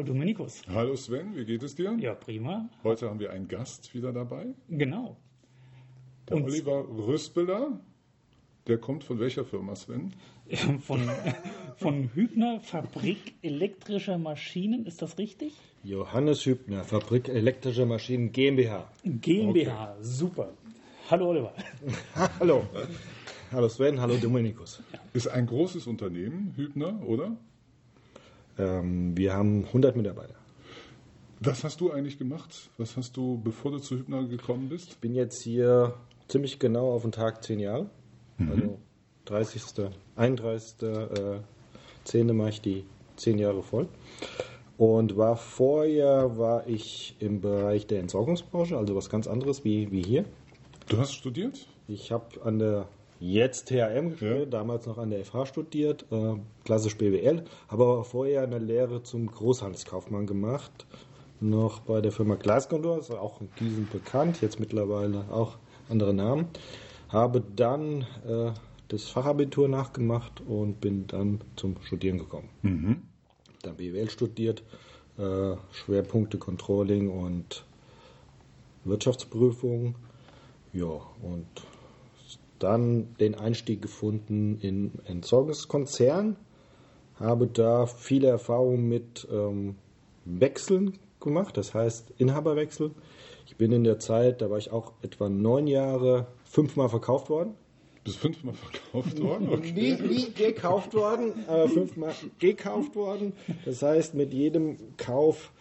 hallo 0.00 0.14
Dominikus. 0.14 0.62
Hallo 0.72 0.96
Sven, 0.96 1.36
wie 1.36 1.44
geht 1.44 1.62
es 1.62 1.74
dir? 1.74 1.94
Ja, 2.00 2.14
prima. 2.14 2.70
Heute 2.82 3.10
haben 3.10 3.20
wir 3.20 3.30
einen 3.32 3.48
Gast 3.48 3.94
wieder 3.94 4.12
dabei. 4.14 4.46
Genau. 4.70 5.18
Der 6.28 6.36
Und- 6.38 6.44
Oliver 6.44 6.86
Rüspeler. 6.88 7.78
Der 8.66 8.78
kommt 8.78 9.04
von 9.04 9.18
welcher 9.20 9.44
Firma, 9.44 9.74
Sven? 9.74 10.12
Von, 10.80 11.08
von 11.76 12.10
Hübner 12.14 12.60
Fabrik 12.60 13.34
elektrischer 13.42 14.18
Maschinen, 14.18 14.84
ist 14.84 15.00
das 15.00 15.16
richtig? 15.16 15.52
Johannes 15.84 16.44
Hübner, 16.44 16.82
Fabrik 16.84 17.28
elektrischer 17.28 17.86
Maschinen 17.86 18.32
GmbH. 18.32 18.90
GmbH, 19.04 19.96
super. 20.00 20.52
Hallo 21.10 21.28
Oliver. 21.30 21.52
Hallo. 22.40 22.64
Hallo 23.52 23.68
Sven, 23.68 24.00
hallo 24.00 24.16
Dominikus. 24.16 24.82
Ist 25.12 25.28
ein 25.28 25.46
großes 25.46 25.86
Unternehmen, 25.86 26.52
Hübner, 26.56 27.00
oder? 27.06 27.36
Ähm, 28.60 29.16
wir 29.16 29.32
haben 29.32 29.64
100 29.66 29.96
Mitarbeiter. 29.96 30.34
Was 31.40 31.64
hast 31.64 31.80
du 31.80 31.90
eigentlich 31.90 32.18
gemacht? 32.18 32.70
Was 32.76 32.96
hast 32.98 33.16
du, 33.16 33.40
bevor 33.42 33.70
du 33.70 33.78
zu 33.78 33.96
Hübner 33.96 34.24
gekommen 34.24 34.68
bist? 34.68 34.90
Ich 34.90 34.98
bin 34.98 35.14
jetzt 35.14 35.40
hier 35.40 35.94
ziemlich 36.28 36.58
genau 36.58 36.92
auf 36.92 37.02
den 37.02 37.12
Tag 37.12 37.42
10 37.42 37.60
Jahre. 37.60 37.88
Also 38.38 38.78
30. 39.24 39.62
31. 40.16 40.82
Äh, 40.82 41.40
10. 42.04 42.36
mache 42.36 42.50
ich 42.50 42.60
die 42.60 42.84
10 43.16 43.38
Jahre 43.38 43.62
voll. 43.62 43.88
Und 44.76 45.16
war 45.16 45.36
vorher 45.36 46.38
war 46.38 46.66
ich 46.66 47.16
im 47.18 47.40
Bereich 47.40 47.86
der 47.86 48.00
Entsorgungsbranche, 48.00 48.78
also 48.78 48.96
was 48.96 49.10
ganz 49.10 49.26
anderes 49.26 49.64
wie, 49.64 49.90
wie 49.90 50.02
hier. 50.02 50.24
Du 50.88 50.98
hast 50.98 51.12
studiert? 51.12 51.66
Ich 51.86 52.12
habe 52.12 52.42
an 52.44 52.58
der 52.58 52.88
jetzt 53.20 53.68
THM 53.68 54.14
Ja. 54.20 54.44
damals 54.46 54.86
noch 54.86 54.98
an 54.98 55.10
der 55.10 55.20
FH 55.24 55.46
studiert, 55.46 56.06
äh, 56.10 56.34
klassisch 56.64 56.96
BWL, 56.96 57.44
habe 57.68 57.84
aber 57.84 58.04
vorher 58.04 58.42
eine 58.42 58.58
Lehre 58.58 59.02
zum 59.02 59.30
Großhandelskaufmann 59.30 60.26
gemacht, 60.26 60.86
noch 61.40 61.80
bei 61.80 62.00
der 62.00 62.12
Firma 62.12 62.34
Glaskontor, 62.34 62.98
ist 62.98 63.10
auch 63.10 63.40
in 63.40 63.48
Gießen 63.56 63.88
bekannt, 63.90 64.40
jetzt 64.40 64.58
mittlerweile 64.58 65.24
auch 65.30 65.56
andere 65.88 66.12
Namen. 66.14 66.46
Habe 67.08 67.42
dann 67.56 68.02
äh, 68.26 68.52
das 68.88 69.04
Fachabitur 69.04 69.68
nachgemacht 69.68 70.40
und 70.46 70.80
bin 70.80 71.06
dann 71.06 71.40
zum 71.56 71.76
Studieren 71.82 72.18
gekommen. 72.18 72.48
Dann 73.62 73.76
BWL 73.76 74.10
studiert, 74.10 74.62
äh, 75.18 75.54
Schwerpunkte 75.72 76.38
Controlling 76.38 77.08
und 77.10 77.64
Wirtschaftsprüfung. 78.84 79.94
Ja, 80.72 80.86
und 81.22 81.46
dann 82.60 83.16
den 83.18 83.34
Einstieg 83.34 83.82
gefunden 83.82 84.58
in 84.60 84.92
Entsorgungskonzern. 85.06 86.36
Habe 87.16 87.48
da 87.48 87.86
viele 87.86 88.28
Erfahrungen 88.28 88.88
mit 88.88 89.26
ähm, 89.30 89.74
Wechseln 90.24 90.98
gemacht, 91.18 91.56
das 91.56 91.74
heißt 91.74 92.12
Inhaberwechsel. 92.18 92.92
Ich 93.46 93.56
bin 93.56 93.72
in 93.72 93.84
der 93.84 93.98
Zeit, 93.98 94.40
da 94.40 94.48
war 94.48 94.58
ich 94.58 94.70
auch 94.70 94.92
etwa 95.02 95.28
neun 95.28 95.66
Jahre, 95.66 96.28
fünfmal 96.44 96.88
verkauft 96.88 97.28
worden. 97.28 97.54
Bist 98.04 98.16
fünfmal 98.16 98.54
verkauft 98.54 99.20
worden? 99.20 99.48
Okay. 99.50 99.72
Nie, 99.72 99.92
nie 100.00 100.30
gekauft 100.32 100.94
worden, 100.94 101.34
aber 101.46 101.68
fünfmal 101.68 102.14
gekauft 102.38 102.96
worden. 102.96 103.34
Das 103.66 103.82
heißt, 103.82 104.14
mit 104.14 104.32
jedem 104.32 104.78
Kauf 104.96 105.52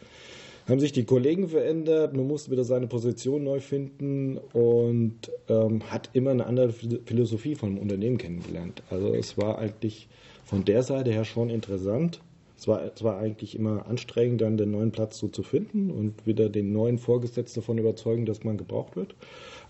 haben 0.70 0.80
sich 0.80 0.92
die 0.92 1.06
Kollegen 1.06 1.48
verändert, 1.48 2.16
man 2.16 2.28
musste 2.28 2.52
wieder 2.52 2.64
seine 2.64 2.88
Position 2.88 3.44
neu 3.44 3.60
finden 3.60 4.38
und 4.54 5.32
ähm, 5.48 5.82
hat 5.92 6.12
immer 6.14 6.32
eine 6.32 6.46
andere 6.46 6.72
Phil- 6.72 7.02
Philosophie 7.06 7.56
von 7.56 7.76
dem 7.76 7.82
Unternehmen 7.82 8.18
kennengelernt. 8.18 8.84
Also 8.90 9.14
es 9.14 9.38
war 9.38 9.58
eigentlich 9.58 10.08
von 10.46 10.66
der 10.66 10.84
Seite 10.84 11.12
her 11.12 11.26
schon 11.26 11.50
interessant. 11.50 12.22
Es 12.58 12.68
war, 12.68 12.84
es 12.84 13.04
war 13.04 13.18
eigentlich 13.18 13.56
immer 13.56 13.88
anstrengend, 13.88 14.42
dann 14.42 14.58
den 14.58 14.72
neuen 14.72 14.92
Platz 14.92 15.18
so 15.18 15.30
zu 15.30 15.44
finden 15.44 15.92
und 15.92 16.28
wieder 16.28 16.50
den 16.50 16.74
neuen 16.74 16.98
Vorgesetzten 16.98 17.62
davon 17.62 17.78
überzeugen, 17.78 18.26
dass 18.26 18.44
man 18.44 18.58
gebraucht 18.58 18.96
wird. 18.96 19.16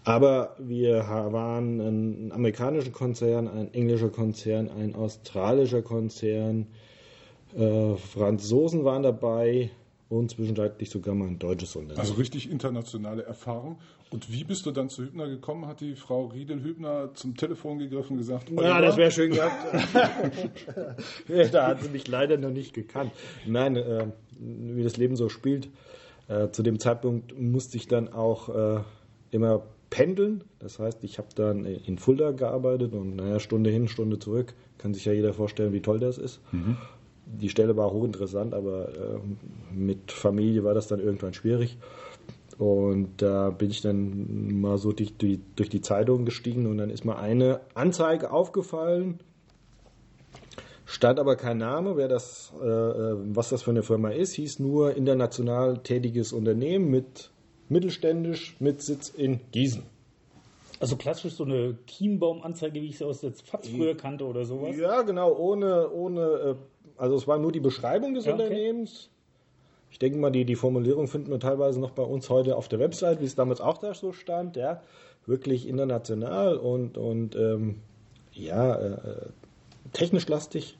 Aber 0.06 0.56
wir 0.58 0.98
waren 0.98 1.80
ein 1.80 2.32
amerikanischer 2.32 2.92
Konzern, 2.92 3.48
ein 3.48 3.74
englischer 3.74 4.10
Konzern, 4.10 4.70
ein 4.70 4.96
australischer 4.96 5.82
Konzern, 5.84 6.68
äh, 7.58 7.96
Franzosen 7.96 8.84
waren 8.84 9.04
dabei 9.04 9.70
und 10.10 10.32
zwischenzeitlich 10.32 10.90
sogar 10.90 11.14
mal 11.14 11.28
ein 11.28 11.38
deutsches 11.38 11.76
Unternehmen. 11.76 12.00
Also 12.00 12.14
richtig 12.14 12.50
internationale 12.50 13.24
Erfahrung. 13.24 13.78
Und 14.10 14.32
wie 14.32 14.44
bist 14.44 14.66
du 14.66 14.72
dann 14.72 14.90
zu 14.90 15.04
Hübner 15.04 15.28
gekommen? 15.30 15.68
Hat 15.68 15.82
die 15.82 15.96
Frau 15.96 16.26
Riedel-Hübner 16.26 17.14
zum 17.14 17.38
Telefon 17.38 17.78
gegriffen 17.78 18.14
und 18.14 18.18
gesagt, 18.18 18.50
Ja, 18.50 18.58
Oliver, 18.58 18.82
das 18.82 18.98
wäre 18.98 19.12
schön 19.12 19.32
gehabt. 19.32 19.54
Ja, 21.28 21.46
da 21.52 21.68
hat 21.68 21.84
sie 21.84 21.90
mich 21.90 22.08
leider 22.08 22.38
noch 22.38 22.50
nicht 22.50 22.74
gekannt. 22.74 23.12
Nein, 23.46 23.76
äh, 23.76 24.08
wie 24.40 24.82
das 24.82 24.98
Leben 24.98 25.16
so 25.16 25.30
spielt. 25.30 25.70
Äh, 26.28 26.50
zu 26.50 26.64
dem 26.64 26.80
Zeitpunkt 26.80 27.40
musste 27.40 27.78
ich 27.78 27.88
dann 27.88 28.08
auch 28.12 28.50
äh, 28.50 28.82
immer 29.30 29.62
pendeln. 29.92 30.44
Das 30.58 30.80
heißt, 30.80 31.04
ich 31.04 31.20
habe 31.20 31.30
dann 31.36 31.66
in 31.66 32.00
Fulda 32.00 32.32
gearbeitet 32.32 32.94
und 32.94 33.16
naja, 33.16 33.40
Stunde 33.40 33.70
hin, 33.70 33.88
Stunde 33.88 34.18
zurück. 34.18 34.56
Kann 34.80 34.96
sich 34.96 35.06
ja 35.06 35.14
jeder 35.14 35.34
vorstellen, 35.34 35.72
wie 35.72 35.82
toll 35.82 36.00
das 36.00 36.18
ist. 36.18 36.42
Die 37.32 37.50
Stelle 37.50 37.78
war 37.78 37.92
hochinteressant, 37.92 38.54
aber 38.54 38.90
äh, 38.90 39.20
mit 39.74 40.12
Familie 40.12 40.64
war 40.64 40.74
das 40.74 40.88
dann 40.88 41.00
irgendwann 41.00 41.34
schwierig. 41.34 41.78
Und 42.58 43.22
da 43.22 43.52
bin 43.52 43.70
ich 43.70 43.82
dann 43.82 44.60
mal 44.60 44.78
so 44.78 44.92
durch 44.92 45.16
die, 45.16 45.40
durch 45.56 45.70
die 45.70 45.82
Zeitung 45.82 46.26
gestiegen 46.26 46.66
und 46.66 46.78
dann 46.78 46.90
ist 46.90 47.06
mir 47.06 47.18
eine 47.18 47.62
Anzeige 47.74 48.32
aufgefallen. 48.32 49.20
Stand 50.86 51.20
aber 51.20 51.36
kein 51.36 51.60
Name, 51.60 51.96
wer 51.96 52.08
das, 52.08 52.52
äh, 52.62 52.66
äh, 52.66 53.16
was 53.36 53.50
das 53.50 53.62
für 53.62 53.72
eine 53.72 53.84
Firma 53.84 54.10
ist, 54.10 54.34
hieß 54.34 54.60
nur 54.60 54.96
international 54.98 55.78
tätiges 55.78 56.34
Unternehmen 56.34 56.90
mit 56.90 57.32
mittelständisch 57.70 58.58
mit 58.60 58.82
Sitz 58.82 59.10
in 59.10 59.40
Gießen. 59.52 59.84
Also 60.80 60.96
klassisch 60.96 61.34
so 61.34 61.44
eine 61.44 61.78
Kienbaum-Anzeige, 61.88 62.82
wie 62.82 62.88
ich 62.88 62.98
sie 62.98 63.06
aus 63.06 63.22
der 63.22 63.34
FAZ 63.34 63.68
früher 63.68 63.96
kannte 63.96 64.26
oder 64.26 64.46
sowas. 64.46 64.76
Ja, 64.78 65.02
genau, 65.02 65.36
ohne, 65.38 65.90
ohne, 65.92 66.22
äh, 66.22 66.56
also 67.00 67.16
es 67.16 67.28
war 67.28 67.38
nur 67.40 67.52
die 67.52 67.60
Beschreibung 67.60 68.14
des 68.14 68.26
Ja, 68.26 68.34
okay. 68.34 68.44
Unternehmens. 68.44 69.10
Ich 69.92 69.98
denke 69.98 70.20
mal, 70.20 70.30
die, 70.30 70.46
die 70.46 70.56
Formulierung 70.56 71.08
finden 71.08 71.32
wir 71.32 71.40
teilweise 71.40 71.80
noch 71.80 71.92
bei 71.92 72.04
uns 72.04 72.30
heute 72.30 72.56
auf 72.56 72.68
der 72.68 72.78
Website, 72.80 73.22
wie 73.22 73.26
es 73.26 73.36
damals 73.36 73.60
auch 73.62 73.80
da 73.80 73.94
so 73.96 74.14
stand, 74.14 74.56
ja. 74.56 74.82
Wirklich 75.26 75.68
international 75.68 76.58
und, 76.58 76.98
und 76.98 77.36
ähm, 77.36 77.80
ja, 78.34 78.76
äh, 78.76 78.88
äh, 78.94 79.26
technisch 79.94 80.28
lastig. 80.28 80.78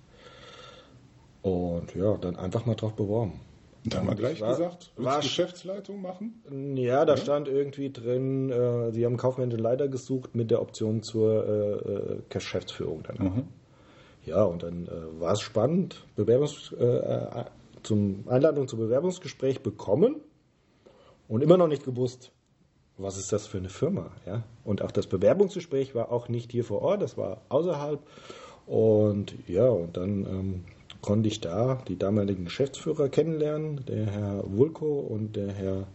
Und 1.42 1.96
ja, 1.96 2.18
dann 2.18 2.36
einfach 2.36 2.66
mal 2.66 2.76
drauf 2.76 2.94
beworben. 2.94 3.40
Und 3.86 3.94
dann 3.94 4.02
haben 4.02 4.10
wir 4.10 4.16
gleich 4.16 4.42
War- 4.42 4.50
gesagt, 4.50 4.92
willst 4.96 5.06
war- 5.10 5.16
du 5.18 5.22
Geschäftsleitung 5.22 6.02
machen? 6.02 6.76
Ja, 6.76 7.06
da 7.06 7.16
stand 7.18 7.48
irgendwie 7.48 7.92
drin, 7.92 8.50
äh, 8.52 8.92
sie 8.92 9.06
haben 9.06 9.18
kaufmännischen 9.18 9.62
Leiter 9.64 9.88
gesucht 9.88 10.36
mit 10.36 10.52
der 10.52 10.62
Option 10.62 11.02
zur 11.02 11.46
äh, 11.48 11.72
äh, 12.16 12.22
Geschäftsführung 12.30 13.04
dann. 13.04 13.48
Ja, 14.30 14.44
und 14.44 14.62
dann 14.62 14.86
äh, 14.86 15.20
war 15.20 15.34
es 15.34 15.42
spannend. 15.42 16.06
Bewerbungs, 16.16 16.72
äh, 16.74 17.46
zum 17.82 18.26
Einladung 18.28 18.68
zum 18.68 18.78
Bewerbungsgespräch 18.78 19.62
bekommen 19.62 20.18
und 21.28 21.42
immer 21.42 21.58
noch 21.58 21.68
nicht 21.68 21.84
gewusst, 21.84 22.32
was 22.98 23.18
ist 23.18 23.32
das 23.32 23.48
für 23.48 23.58
eine 23.58 23.70
Firma. 23.70 24.12
Ja? 24.28 24.44
Und 24.64 24.84
auch 24.84 24.92
das 24.92 25.08
Bewerbungsgespräch 25.08 25.96
war 25.96 26.12
auch 26.12 26.30
nicht 26.30 26.52
hier 26.52 26.64
vor 26.64 26.84
Ort, 26.84 27.02
das 27.02 27.18
war 27.18 27.42
außerhalb. 27.50 28.00
Und 28.68 29.34
ja, 29.48 29.68
und 29.68 29.98
dann 29.98 30.26
ähm, 30.28 30.64
konnte 31.02 31.28
ich 31.28 31.42
da 31.42 31.82
die 31.88 31.98
damaligen 31.98 32.46
Geschäftsführer 32.46 33.10
kennenlernen, 33.10 33.84
der 33.88 34.06
Herr 34.06 34.44
Wulko 34.46 35.00
und 35.00 35.36
der 35.36 35.52
Herr, 35.54 35.88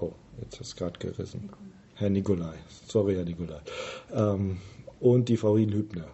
oh, 0.00 0.12
jetzt 0.42 0.60
ist 0.60 0.76
gerade 0.76 0.98
gerissen, 0.98 1.48
Herr 1.94 2.10
Nikolai, 2.10 2.56
sorry 2.86 3.14
Herr 3.14 3.24
Nikolai, 3.24 3.60
ähm, 4.12 4.58
und 5.00 5.30
die 5.30 5.38
Frau 5.38 5.56
Hübner. 5.56 6.08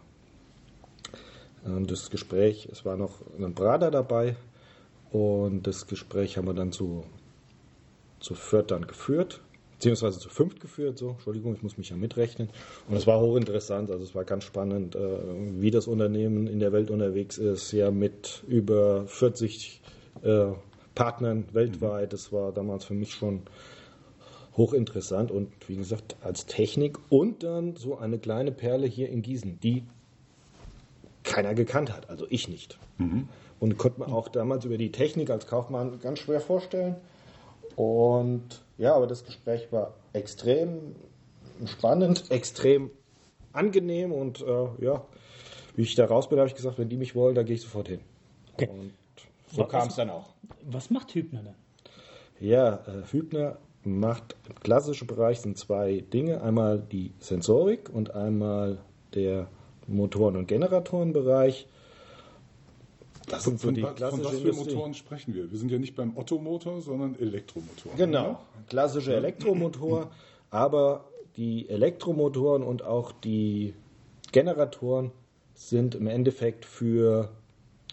Und 1.65 1.91
das 1.91 2.11
Gespräch, 2.11 2.69
es 2.71 2.85
war 2.85 2.97
noch 2.97 3.23
ein 3.39 3.55
Brater 3.55 3.91
dabei 3.91 4.37
und 5.11 5.67
das 5.67 5.87
Gespräch 5.87 6.37
haben 6.37 6.47
wir 6.47 6.55
dann 6.55 6.73
zu, 6.73 7.05
zu 8.21 8.35
viert 8.35 8.71
dann 8.71 8.87
geführt, 8.87 9.41
beziehungsweise 9.73 10.19
zu 10.19 10.29
fünft 10.29 10.61
geführt, 10.61 10.99
so, 10.99 11.11
Entschuldigung, 11.11 11.55
ich 11.55 11.63
muss 11.63 11.79
mich 11.79 11.89
ja 11.89 11.97
mitrechnen. 11.97 12.51
Und 12.89 12.97
es 12.97 13.07
war 13.07 13.21
hochinteressant, 13.21 13.91
also 13.91 14.05
es 14.05 14.15
war 14.15 14.25
ganz 14.25 14.45
spannend, 14.45 14.95
äh, 14.95 15.01
wie 15.61 15.71
das 15.71 15.87
Unternehmen 15.87 16.47
in 16.47 16.61
der 16.61 16.73
Welt 16.73 16.91
unterwegs 16.91 17.39
ist, 17.39 17.73
ja 17.73 17.91
mit 17.91 18.45
über 18.47 19.07
40 19.07 19.81
äh, 20.23 20.47
Partnern 20.95 21.45
weltweit. 21.53 22.13
Das 22.13 22.33
war 22.33 22.53
damals 22.53 22.85
für 22.85 22.95
mich 22.95 23.15
schon 23.15 23.43
hochinteressant 24.57 25.31
und 25.31 25.51
wie 25.67 25.77
gesagt, 25.77 26.17
als 26.23 26.47
Technik 26.47 26.99
und 27.09 27.43
dann 27.43 27.77
so 27.77 27.97
eine 27.99 28.19
kleine 28.19 28.53
Perle 28.53 28.87
hier 28.87 29.09
in 29.09 29.23
Gießen, 29.23 29.59
die 29.61 29.83
keiner 31.35 31.55
gekannt 31.55 31.93
hat, 31.93 32.09
also 32.09 32.27
ich 32.31 32.49
nicht. 32.49 32.79
Und 33.59 33.77
konnte 33.77 34.01
man 34.01 34.13
auch 34.13 34.29
damals 34.29 34.65
über 34.65 34.79
die 34.79 34.93
Technik 34.93 35.31
als 35.31 35.47
Kaufmann 35.47 35.99
ganz 35.99 36.21
schwer 36.21 36.41
vorstellen. 36.41 36.97
Und 37.75 38.63
ja, 38.79 38.95
aber 38.95 39.09
das 39.09 39.25
Gespräch 39.25 39.73
war 39.73 39.95
extrem 40.13 40.95
spannend, 41.67 42.25
extrem 42.31 42.91
angenehm 43.53 44.13
und 44.13 44.43
äh, 44.43 44.85
ja, 44.85 45.05
wie 45.75 45.83
ich 45.83 45.97
da 45.97 46.07
raus 46.07 46.29
bin, 46.29 46.39
habe 46.39 46.49
ich 46.49 46.55
gesagt, 46.55 46.79
wenn 46.79 46.89
die 46.89 46.97
mich 46.97 47.17
wollen, 47.17 47.35
da 47.35 47.43
gehe 47.43 47.57
ich 47.57 47.63
sofort 47.63 47.89
hin. 47.89 48.01
Okay. 48.53 48.69
Und 48.69 48.93
So 49.53 49.65
kam 49.65 49.89
es 49.89 49.97
dann 49.97 50.11
auch. 50.11 50.31
Was 50.63 50.91
macht 50.91 51.15
Hübner 51.15 51.43
denn? 51.43 51.55
Ja, 52.39 52.75
äh, 52.87 53.11
Hübner 53.11 53.59
macht 53.83 54.37
im 54.49 54.55
klassischen 54.61 55.09
Bereich 55.09 55.41
sind 55.41 55.59
zwei 55.59 56.05
Dinge. 56.13 56.43
Einmal 56.43 56.79
die 56.79 57.13
Sensorik 57.19 57.91
und 57.93 58.15
einmal 58.15 58.79
der 59.15 59.49
Motoren- 59.87 60.37
und 60.37 60.49
Generatorenbereich. 60.49 61.67
Das 63.29 63.45
sind 63.45 63.59
so 63.59 63.69
Von, 63.69 63.75
die 63.75 63.83
wa- 63.83 63.89
von 63.89 63.97
klassischen 63.97 64.25
was 64.25 64.33
für 64.33 64.39
Industrie. 64.49 64.75
Motoren 64.75 64.95
sprechen 64.95 65.35
wir? 65.35 65.51
Wir 65.51 65.59
sind 65.59 65.71
ja 65.71 65.79
nicht 65.79 65.97
beim 65.97 66.17
Ottomotor, 66.17 66.81
sondern 66.83 67.19
Elektromotoren. 67.19 67.97
Genau, 67.97 68.39
klassische 68.69 69.15
Elektromotor, 69.15 70.11
aber 70.51 71.05
die 71.37 71.69
Elektromotoren 71.69 72.63
und 72.63 72.83
auch 72.85 73.13
die 73.13 73.75
Generatoren 74.33 75.11
sind 75.55 75.95
im 75.95 76.07
Endeffekt 76.07 76.65
für 76.67 77.31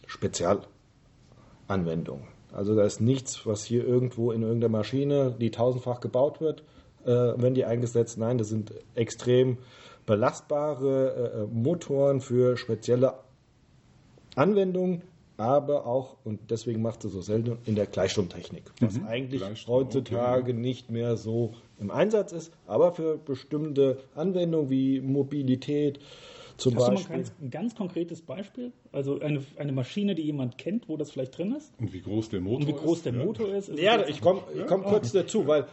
Spezialanwendungen. 0.07 2.27
Also 2.51 2.75
da 2.75 2.83
ist 2.83 2.99
nichts, 2.99 3.45
was 3.45 3.63
hier 3.63 3.85
irgendwo 3.87 4.31
in 4.31 4.41
irgendeiner 4.41 4.71
Maschine, 4.71 5.33
die 5.39 5.51
tausendfach 5.51 6.01
gebaut 6.01 6.41
wird, 6.41 6.63
äh, 7.05 7.33
wenn 7.37 7.53
die 7.53 7.63
eingesetzt. 7.65 8.17
Nein, 8.17 8.37
das 8.37 8.49
sind 8.49 8.73
extrem 8.95 9.57
belastbare 10.05 11.47
äh, 11.49 11.53
Motoren 11.53 12.21
für 12.21 12.57
spezielle 12.57 13.15
Anwendungen, 14.35 15.01
aber 15.37 15.85
auch, 15.87 16.17
und 16.23 16.39
deswegen 16.51 16.81
macht 16.81 17.03
es 17.03 17.13
so 17.13 17.21
selten, 17.21 17.57
in 17.65 17.75
der 17.75 17.87
Gleichstromtechnik, 17.87 18.63
was 18.79 18.99
eigentlich 19.07 19.41
Gleichstrom, 19.41 19.75
heutzutage 19.75 20.53
nicht 20.53 20.91
mehr 20.91 21.17
so 21.17 21.53
im 21.79 21.89
Einsatz 21.89 22.31
ist, 22.31 22.53
aber 22.67 22.93
für 22.93 23.17
bestimmte 23.17 23.97
Anwendungen 24.15 24.69
wie 24.69 25.01
Mobilität 25.01 25.99
zum 26.57 26.75
Hast 26.75 26.79
du 26.79 26.79
mal 26.79 26.89
ein 26.89 26.95
Beispiel. 26.95 27.15
ganz, 27.15 27.31
ein 27.41 27.49
ganz 27.49 27.75
konkretes 27.75 28.21
Beispiel? 28.21 28.71
Also 28.91 29.19
eine, 29.19 29.43
eine 29.57 29.71
Maschine, 29.71 30.13
die 30.13 30.21
jemand 30.21 30.59
kennt, 30.59 30.87
wo 30.89 30.95
das 30.95 31.11
vielleicht 31.11 31.35
drin 31.35 31.55
ist? 31.55 31.73
Und 31.79 31.91
wie 31.91 32.01
groß 32.01 32.29
der 32.29 32.41
Motor 32.41 32.59
Und 32.59 32.67
wie 32.67 32.73
groß 32.73 32.97
ist? 32.97 33.05
der 33.05 33.13
ja. 33.13 33.25
Motor 33.25 33.47
ist? 33.55 33.69
Ist 33.69 33.79
Ja, 33.79 34.07
ich 34.07 34.21
komme 34.21 34.41
ich 34.55 34.67
komm 34.67 34.83
kurz 34.83 35.11
dazu, 35.11 35.47
weil 35.47 35.65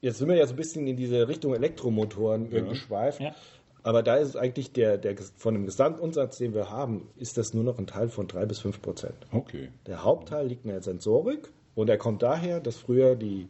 jetzt 0.00 0.18
sind 0.18 0.28
wir 0.28 0.36
ja 0.36 0.46
so 0.46 0.54
ein 0.54 0.56
bisschen 0.56 0.86
in 0.86 0.96
diese 0.96 1.28
Richtung 1.28 1.54
Elektromotoren 1.54 2.50
Ja. 2.50 2.60
geschweift. 2.62 3.20
Ja. 3.20 3.34
Aber 3.82 4.02
da 4.02 4.16
ist 4.16 4.28
es 4.28 4.36
eigentlich 4.36 4.72
der, 4.72 4.98
der 4.98 5.16
von 5.36 5.54
dem 5.54 5.64
Gesamtumsatz, 5.64 6.38
den 6.38 6.52
wir 6.52 6.68
haben, 6.70 7.08
ist 7.16 7.38
das 7.38 7.54
nur 7.54 7.64
noch 7.64 7.78
ein 7.78 7.86
Teil 7.86 8.08
von 8.08 8.26
drei 8.26 8.44
bis 8.44 8.58
fünf 8.58 8.82
Prozent. 8.82 9.14
Okay. 9.32 9.68
Der 9.86 10.04
Hauptteil 10.04 10.46
liegt 10.48 10.64
in 10.64 10.70
der 10.70 10.82
Sensorik 10.82 11.50
und 11.74 11.88
er 11.88 11.96
kommt 11.96 12.22
daher, 12.22 12.60
dass 12.60 12.76
früher 12.76 13.14
die 13.14 13.48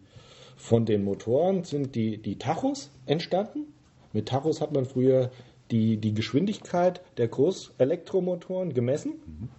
von 0.56 0.84
den 0.84 1.04
Motoren 1.04 1.64
sind 1.64 1.94
die, 1.94 2.18
die 2.18 2.36
Tachos 2.36 2.90
entstanden. 3.06 3.72
Mit 4.12 4.28
Tachos 4.28 4.60
hat 4.60 4.72
man 4.72 4.84
früher 4.84 5.30
die, 5.70 5.96
die 5.98 6.14
Geschwindigkeit 6.14 7.00
der 7.16 7.28
Großelektromotoren 7.28 8.74
gemessen. 8.74 9.50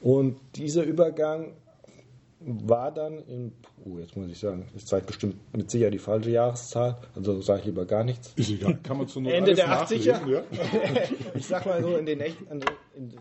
Und 0.00 0.36
dieser 0.56 0.82
Übergang 0.84 1.52
war 2.40 2.90
dann 2.90 3.18
in, 3.18 3.52
oh, 3.84 3.98
jetzt 3.98 4.16
muss 4.16 4.30
ich 4.30 4.38
sagen, 4.38 4.66
ich 4.74 4.86
zeige 4.86 5.06
bestimmt 5.06 5.36
mit 5.54 5.70
Sicherheit 5.70 5.92
die 5.92 5.98
falsche 5.98 6.30
Jahreszahl, 6.30 6.96
also 7.14 7.40
sage 7.42 7.60
ich 7.60 7.66
lieber 7.66 7.84
gar 7.84 8.02
nichts. 8.02 8.32
Ist 8.36 8.50
egal. 8.50 8.78
Kann 8.82 8.96
man 8.96 9.06
Not 9.14 9.32
Ende 9.32 9.54
der 9.54 9.68
80er? 9.68 9.68
nachlesen, 9.68 10.28
Ja? 10.28 10.42
Ich 11.34 11.46
sag 11.46 11.66
mal 11.66 11.82
so, 11.82 11.96
in 11.96 12.06
den 12.06 12.20
in 12.20 12.62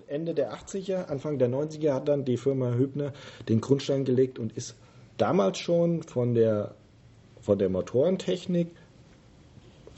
Ende 0.07 0.33
der 0.33 0.53
80er, 0.53 1.07
Anfang 1.07 1.37
der 1.37 1.49
90er 1.49 1.93
hat 1.93 2.07
dann 2.07 2.23
die 2.23 2.37
Firma 2.37 2.71
Hübner 2.73 3.11
den 3.49 3.59
Grundstein 3.59 4.05
gelegt 4.05 4.39
und 4.39 4.53
ist 4.53 4.75
damals 5.17 5.57
schon 5.59 6.03
von 6.03 6.33
der, 6.33 6.75
von 7.41 7.59
der 7.59 7.69
Motorentechnik 7.69 8.69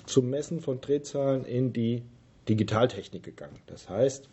zum 0.07 0.31
Messen 0.31 0.61
von 0.61 0.81
Drehzahlen 0.81 1.45
in 1.45 1.73
die 1.73 2.01
Digitaltechnik 2.49 3.21
gegangen. 3.21 3.59
Das 3.67 3.87
heißt, 3.87 4.29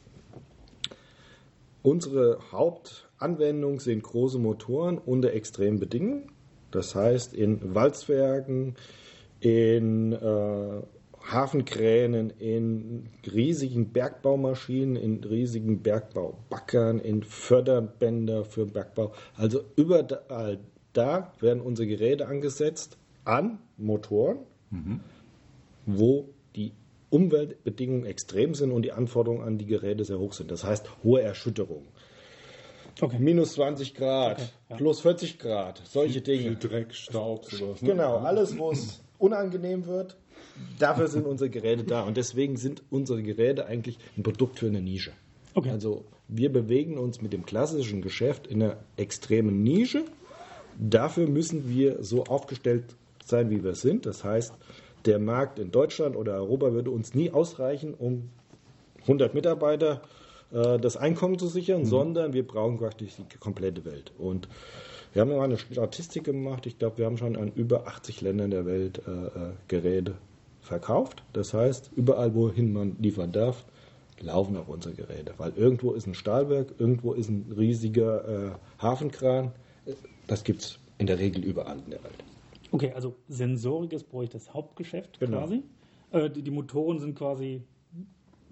unsere 1.82 2.38
Hauptanwendung 2.52 3.80
sind 3.80 4.02
große 4.02 4.38
Motoren 4.38 4.98
unter 4.98 5.32
extremen 5.32 5.78
Bedingungen. 5.78 6.32
Das 6.70 6.94
heißt, 6.94 7.34
in 7.34 7.74
Walzwerken, 7.74 8.74
in 9.40 10.12
äh, 10.12 10.82
Hafenkränen, 11.30 12.30
in 12.38 13.08
riesigen 13.30 13.92
Bergbaumaschinen, 13.92 14.96
in 14.96 15.22
riesigen 15.24 15.82
Bergbaubackern, 15.82 16.98
in 16.98 17.22
Förderbänder 17.22 18.44
für 18.44 18.66
Bergbau. 18.66 19.12
Also 19.36 19.60
überall 19.76 20.58
da 20.92 21.32
werden 21.40 21.60
unsere 21.60 21.86
Geräte 21.86 22.26
angesetzt 22.28 22.96
an 23.24 23.58
Motoren, 23.76 24.38
wo 25.86 26.22
die 26.22 26.37
Umweltbedingungen 27.10 28.06
extrem 28.06 28.54
sind 28.54 28.70
und 28.70 28.82
die 28.82 28.92
Anforderungen 28.92 29.42
an 29.42 29.58
die 29.58 29.66
Geräte 29.66 30.04
sehr 30.04 30.18
hoch 30.18 30.32
sind. 30.32 30.50
Das 30.50 30.64
heißt 30.64 30.88
hohe 31.02 31.22
Erschütterungen. 31.22 31.88
Okay. 33.00 33.18
Minus 33.18 33.52
20 33.54 33.94
Grad, 33.94 34.52
ja. 34.68 34.76
plus 34.76 35.00
40 35.00 35.38
Grad, 35.38 35.80
solche 35.84 36.20
Viel 36.20 36.38
Dinge. 36.38 36.56
Dreck, 36.56 36.94
Staub, 36.94 37.44
sowas. 37.44 37.80
Ne? 37.80 37.90
Genau, 37.90 38.18
alles, 38.18 38.58
wo 38.58 38.72
es 38.72 39.00
unangenehm 39.18 39.86
wird, 39.86 40.16
dafür 40.78 41.06
sind 41.06 41.26
unsere 41.26 41.48
Geräte 41.48 41.84
da. 41.84 42.02
Und 42.02 42.16
deswegen 42.16 42.56
sind 42.56 42.82
unsere 42.90 43.22
Geräte 43.22 43.66
eigentlich 43.66 43.98
ein 44.16 44.24
Produkt 44.24 44.58
für 44.58 44.66
eine 44.66 44.80
Nische. 44.80 45.12
Okay. 45.54 45.70
Also 45.70 46.04
wir 46.26 46.52
bewegen 46.52 46.98
uns 46.98 47.22
mit 47.22 47.32
dem 47.32 47.46
klassischen 47.46 48.02
Geschäft 48.02 48.46
in 48.46 48.62
einer 48.62 48.76
extremen 48.96 49.62
Nische. 49.62 50.04
Dafür 50.78 51.28
müssen 51.28 51.68
wir 51.68 52.02
so 52.02 52.24
aufgestellt 52.24 52.84
sein, 53.24 53.50
wie 53.50 53.62
wir 53.62 53.74
sind. 53.74 54.06
Das 54.06 54.24
heißt, 54.24 54.52
der 55.04 55.18
Markt 55.18 55.58
in 55.58 55.70
Deutschland 55.70 56.16
oder 56.16 56.34
Europa 56.34 56.72
würde 56.72 56.90
uns 56.90 57.14
nie 57.14 57.30
ausreichen, 57.30 57.94
um 57.94 58.30
100 59.02 59.34
Mitarbeiter 59.34 60.02
äh, 60.52 60.78
das 60.78 60.96
Einkommen 60.96 61.38
zu 61.38 61.48
sichern, 61.48 61.84
sondern 61.84 62.32
wir 62.32 62.46
brauchen 62.46 62.78
praktisch 62.78 63.12
die 63.16 63.38
komplette 63.38 63.84
Welt. 63.84 64.12
Und 64.18 64.48
wir 65.12 65.22
haben 65.22 65.30
ja 65.30 65.36
mal 65.38 65.44
eine 65.44 65.58
Statistik 65.58 66.24
gemacht. 66.24 66.66
Ich 66.66 66.78
glaube, 66.78 66.98
wir 66.98 67.06
haben 67.06 67.16
schon 67.16 67.36
an 67.36 67.52
über 67.54 67.86
80 67.86 68.20
Ländern 68.20 68.50
der 68.50 68.66
Welt 68.66 69.00
äh, 69.06 69.10
äh, 69.10 69.52
Geräte 69.68 70.14
verkauft. 70.60 71.22
Das 71.32 71.54
heißt, 71.54 71.90
überall, 71.96 72.34
wohin 72.34 72.72
man 72.72 72.96
liefern 73.00 73.32
darf, 73.32 73.64
laufen 74.20 74.56
auch 74.56 74.68
unsere 74.68 74.94
Geräte. 74.94 75.32
Weil 75.38 75.52
irgendwo 75.56 75.92
ist 75.92 76.06
ein 76.06 76.14
Stahlwerk, 76.14 76.74
irgendwo 76.78 77.14
ist 77.14 77.28
ein 77.28 77.52
riesiger 77.56 78.28
äh, 78.28 78.50
Hafenkran. 78.82 79.52
Das 80.26 80.44
gibt 80.44 80.62
es 80.62 80.78
in 80.98 81.06
der 81.06 81.18
Regel 81.18 81.44
überall 81.44 81.78
in 81.78 81.90
der 81.90 82.04
Welt. 82.04 82.24
Okay, 82.70 82.92
also 82.94 83.14
Sensorik 83.28 83.92
ist 83.92 84.10
bei 84.10 84.18
euch 84.18 84.28
das 84.30 84.52
Hauptgeschäft 84.52 85.18
Genau. 85.20 85.38
quasi. 85.38 85.62
Äh, 86.10 86.30
die, 86.30 86.42
die 86.42 86.50
Motoren 86.50 86.98
sind 86.98 87.16
quasi 87.18 87.62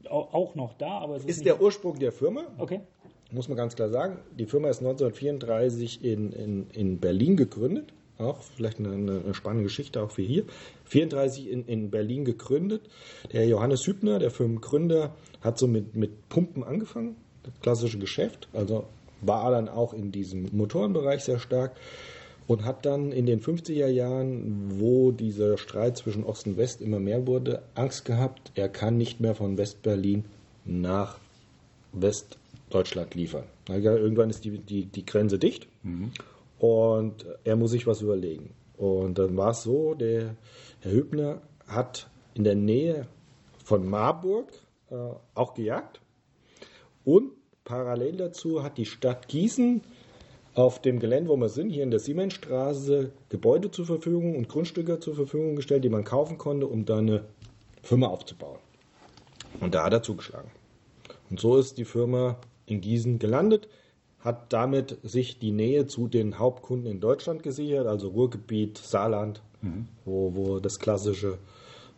au- 0.08 0.28
auch 0.32 0.54
noch 0.54 0.74
da, 0.74 0.98
aber 0.98 1.16
es 1.16 1.24
ist, 1.24 1.38
Ist 1.38 1.44
der 1.46 1.60
Ursprung 1.60 1.98
der 1.98 2.12
Firma, 2.12 2.42
Okay. 2.58 2.80
muss 3.30 3.48
man 3.48 3.56
ganz 3.56 3.74
klar 3.76 3.88
sagen. 3.90 4.18
Die 4.38 4.46
Firma 4.46 4.68
ist 4.68 4.80
1934 4.80 6.04
in, 6.04 6.32
in, 6.32 6.66
in 6.70 6.98
Berlin 6.98 7.36
gegründet. 7.36 7.92
Auch 8.18 8.40
vielleicht 8.40 8.78
eine, 8.78 8.92
eine 8.92 9.34
spannende 9.34 9.64
Geschichte 9.64 10.02
auch 10.02 10.10
für 10.10 10.22
hier. 10.22 10.44
34 10.86 11.50
in, 11.50 11.66
in 11.66 11.90
Berlin 11.90 12.24
gegründet. 12.24 12.80
Der 13.32 13.46
Johannes 13.46 13.86
Hübner, 13.86 14.18
der 14.18 14.30
Firmengründer, 14.30 15.14
hat 15.42 15.58
so 15.58 15.66
mit, 15.66 15.94
mit 15.94 16.28
Pumpen 16.30 16.64
angefangen. 16.64 17.16
Das 17.42 17.52
klassische 17.60 17.98
Geschäft. 17.98 18.48
Also 18.54 18.84
war 19.20 19.50
dann 19.50 19.68
auch 19.68 19.92
in 19.92 20.12
diesem 20.12 20.48
Motorenbereich 20.56 21.24
sehr 21.24 21.38
stark. 21.38 21.76
Und 22.46 22.64
hat 22.64 22.86
dann 22.86 23.10
in 23.10 23.26
den 23.26 23.40
50er 23.40 23.88
Jahren, 23.88 24.80
wo 24.80 25.10
dieser 25.10 25.58
Streit 25.58 25.96
zwischen 25.96 26.24
Ost 26.24 26.46
und 26.46 26.56
West 26.56 26.80
immer 26.80 27.00
mehr 27.00 27.26
wurde, 27.26 27.62
Angst 27.74 28.04
gehabt, 28.04 28.52
er 28.54 28.68
kann 28.68 28.96
nicht 28.96 29.20
mehr 29.20 29.34
von 29.34 29.58
West-Berlin 29.58 30.24
nach 30.64 31.18
Westdeutschland 31.92 33.14
liefern. 33.14 33.44
Irgendwann 33.68 34.30
ist 34.30 34.44
die, 34.44 34.58
die, 34.58 34.86
die 34.86 35.04
Grenze 35.04 35.38
dicht 35.38 35.66
und 36.58 37.26
er 37.44 37.56
muss 37.56 37.72
sich 37.72 37.86
was 37.86 38.00
überlegen. 38.00 38.54
Und 38.76 39.18
dann 39.18 39.36
war 39.36 39.50
es 39.50 39.62
so, 39.62 39.94
der 39.94 40.36
Herr 40.80 40.92
Hübner 40.92 41.42
hat 41.66 42.08
in 42.34 42.44
der 42.44 42.54
Nähe 42.54 43.06
von 43.64 43.88
Marburg 43.88 44.52
äh, 44.90 44.94
auch 45.34 45.54
gejagt 45.54 46.00
und 47.04 47.32
parallel 47.64 48.16
dazu 48.16 48.62
hat 48.62 48.78
die 48.78 48.84
Stadt 48.84 49.28
Gießen 49.28 49.82
auf 50.56 50.80
dem 50.80 50.98
Gelände, 50.98 51.30
wo 51.30 51.36
wir 51.36 51.50
sind, 51.50 51.70
hier 51.70 51.82
in 51.82 51.90
der 51.90 52.00
Siemensstraße, 52.00 53.12
Gebäude 53.28 53.70
zur 53.70 53.84
Verfügung 53.84 54.36
und 54.36 54.48
Grundstücke 54.48 54.98
zur 54.98 55.14
Verfügung 55.14 55.54
gestellt, 55.54 55.84
die 55.84 55.90
man 55.90 56.02
kaufen 56.02 56.38
konnte, 56.38 56.66
um 56.66 56.86
da 56.86 56.98
eine 56.98 57.24
Firma 57.82 58.06
aufzubauen. 58.08 58.58
Und 59.60 59.74
da 59.74 59.84
hat 59.84 59.92
er 59.92 60.02
zugeschlagen. 60.02 60.50
Und 61.28 61.40
so 61.40 61.58
ist 61.58 61.76
die 61.76 61.84
Firma 61.84 62.38
in 62.64 62.80
Gießen 62.80 63.18
gelandet, 63.18 63.68
hat 64.20 64.50
damit 64.52 64.96
sich 65.02 65.38
die 65.38 65.52
Nähe 65.52 65.86
zu 65.86 66.08
den 66.08 66.38
Hauptkunden 66.38 66.90
in 66.90 67.00
Deutschland 67.00 67.42
gesichert, 67.42 67.86
also 67.86 68.08
Ruhrgebiet, 68.08 68.78
Saarland, 68.78 69.42
wo, 70.04 70.34
wo 70.34 70.58
das 70.58 70.78
klassische, 70.78 71.38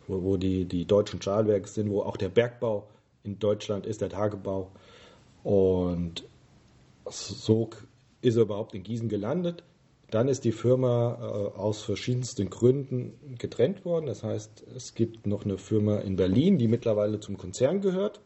wo, 0.07 0.21
wo 0.23 0.37
die, 0.37 0.65
die 0.65 0.85
deutschen 0.85 1.21
Stahlwerke 1.21 1.67
sind, 1.67 1.89
wo 1.89 2.01
auch 2.01 2.17
der 2.17 2.29
Bergbau 2.29 2.87
in 3.23 3.39
Deutschland 3.39 3.85
ist, 3.85 4.01
der 4.01 4.09
Tagebau. 4.09 4.69
Und 5.43 6.25
so 7.05 7.69
ist 8.21 8.35
er 8.35 8.43
überhaupt 8.43 8.75
in 8.75 8.83
Gießen 8.83 9.09
gelandet. 9.09 9.63
Dann 10.11 10.27
ist 10.27 10.43
die 10.43 10.51
Firma 10.51 11.17
äh, 11.21 11.57
aus 11.57 11.83
verschiedensten 11.83 12.49
Gründen 12.49 13.13
getrennt 13.37 13.85
worden. 13.85 14.07
Das 14.07 14.23
heißt, 14.23 14.63
es 14.75 14.95
gibt 14.95 15.27
noch 15.27 15.45
eine 15.45 15.57
Firma 15.57 15.97
in 15.99 16.15
Berlin, 16.15 16.57
die 16.57 16.67
mittlerweile 16.67 17.19
zum 17.19 17.37
Konzern 17.37 17.81
gehört, 17.81 18.19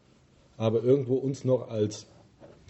aber 0.58 0.82
irgendwo 0.84 1.16
uns 1.16 1.44
noch 1.44 1.70
als 1.70 2.08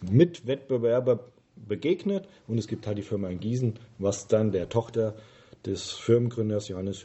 Mitwettbewerber 0.10 1.20
begegnet 1.56 2.27
und 2.48 2.58
es 2.58 2.68
gibt 2.68 2.88
halt 2.88 2.98
die 2.98 3.03
Firma 3.03 3.30
in 3.30 3.39
Gießen, 3.39 3.75
was 4.00 4.27
dann 4.27 4.51
der 4.51 4.68
Tochter 4.70 5.13
des 5.65 5.92
Firmengründers 5.92 6.68
Johannes 6.68 7.03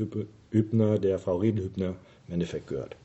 Hübner, 0.51 0.99
der 0.99 1.19
Frau 1.19 1.37
Riedel 1.37 1.65
Hübner, 1.65 1.95
im 2.27 2.35
Endeffekt 2.35 2.67
gehört. 2.67 2.97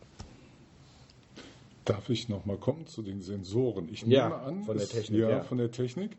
Darf 1.86 2.10
ich 2.10 2.30
nochmal 2.30 2.58
kommen 2.58 2.88
zu 2.88 3.02
den 3.02 3.22
Sensoren? 3.22 3.90
Ich 3.92 4.04
nehme 4.04 4.16
Ja, 4.16 4.38
an, 4.42 4.64
von 4.64 4.78
der 4.78 4.88
Technik, 4.88 5.20
Ja, 5.20 5.30
ja. 5.30 5.44
von 5.44 5.58
der 5.58 5.70
Technik. 5.72 6.12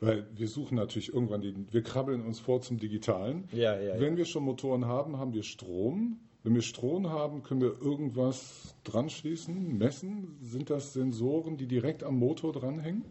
Weil 0.00 0.26
wir 0.34 0.48
suchen 0.48 0.76
natürlich 0.76 1.12
irgendwann, 1.12 1.40
die, 1.40 1.54
wir 1.70 1.82
krabbeln 1.82 2.24
uns 2.24 2.38
vor 2.38 2.60
zum 2.60 2.78
Digitalen. 2.78 3.44
Ja, 3.52 3.78
ja, 3.80 3.98
Wenn 3.98 4.16
wir 4.16 4.26
schon 4.26 4.44
Motoren 4.44 4.84
haben, 4.84 5.18
haben 5.18 5.32
wir 5.32 5.42
Strom. 5.42 6.18
Wenn 6.42 6.54
wir 6.54 6.62
Strom 6.62 7.08
haben, 7.08 7.42
können 7.42 7.60
wir 7.60 7.80
irgendwas 7.80 8.76
dran 8.84 9.08
schließen, 9.10 9.78
messen. 9.78 10.36
Sind 10.42 10.70
das 10.70 10.92
Sensoren, 10.92 11.56
die 11.56 11.66
direkt 11.66 12.04
am 12.04 12.18
Motor 12.18 12.52
dranhängen? 12.52 13.04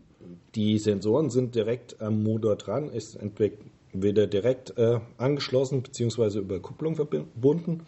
Die 0.56 0.78
Sensoren 0.80 1.30
sind 1.30 1.56
direkt 1.56 2.02
am 2.02 2.24
Motor 2.24 2.56
dran, 2.56 2.90
ist 2.90 3.16
entweder 3.16 4.28
direkt 4.28 4.78
äh, 4.78 5.00
angeschlossen 5.18 5.82
bzw. 5.82 6.40
über 6.40 6.60
Kupplung 6.60 6.96
verbunden 6.96 7.84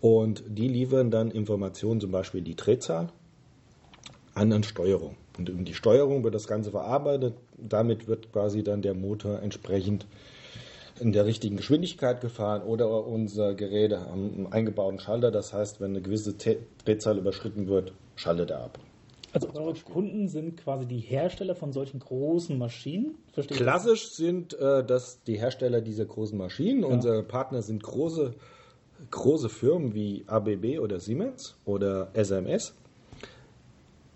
und 0.00 0.42
die 0.48 0.68
liefern 0.68 1.10
dann 1.10 1.30
Informationen, 1.30 2.00
zum 2.00 2.10
Beispiel 2.10 2.42
die 2.42 2.56
Drehzahl, 2.56 3.12
an 4.34 4.52
eine 4.52 4.64
Steuerung. 4.64 5.16
Und 5.38 5.48
in 5.48 5.64
die 5.64 5.74
Steuerung 5.74 6.24
wird 6.24 6.34
das 6.34 6.46
Ganze 6.46 6.70
verarbeitet. 6.70 7.34
Damit 7.56 8.06
wird 8.08 8.32
quasi 8.32 8.62
dann 8.62 8.82
der 8.82 8.94
Motor 8.94 9.40
entsprechend 9.40 10.06
in 11.00 11.12
der 11.12 11.26
richtigen 11.26 11.56
Geschwindigkeit 11.56 12.20
gefahren 12.20 12.62
oder 12.62 13.06
unser 13.06 13.54
Gerät 13.54 13.92
am 13.92 14.46
eingebauten 14.50 15.00
Schalter. 15.00 15.30
Das 15.30 15.52
heißt, 15.52 15.80
wenn 15.80 15.92
eine 15.92 16.02
gewisse 16.02 16.34
Drehzahl 16.84 17.18
überschritten 17.18 17.66
wird, 17.66 17.92
schaltet 18.14 18.50
er 18.50 18.64
ab. 18.64 18.78
Also 19.32 19.48
eure 19.54 19.72
Kunden 19.74 20.28
sind 20.28 20.58
quasi 20.58 20.86
die 20.86 20.98
Hersteller 20.98 21.54
von 21.54 21.72
solchen 21.72 22.00
großen 22.00 22.58
Maschinen. 22.58 23.16
Verstehe 23.32 23.56
ich 23.56 23.64
das? 23.64 23.66
Klassisch 23.66 24.10
sind 24.10 24.52
äh, 24.54 24.84
das 24.84 25.22
die 25.24 25.38
Hersteller 25.38 25.80
dieser 25.80 26.04
großen 26.04 26.36
Maschinen. 26.36 26.84
Unsere 26.84 27.22
Partner 27.22 27.62
sind 27.62 27.82
große, 27.82 28.34
große 29.10 29.48
Firmen 29.48 29.94
wie 29.94 30.24
ABB 30.26 30.78
oder 30.80 31.00
Siemens 31.00 31.56
oder 31.64 32.10
SMS. 32.12 32.74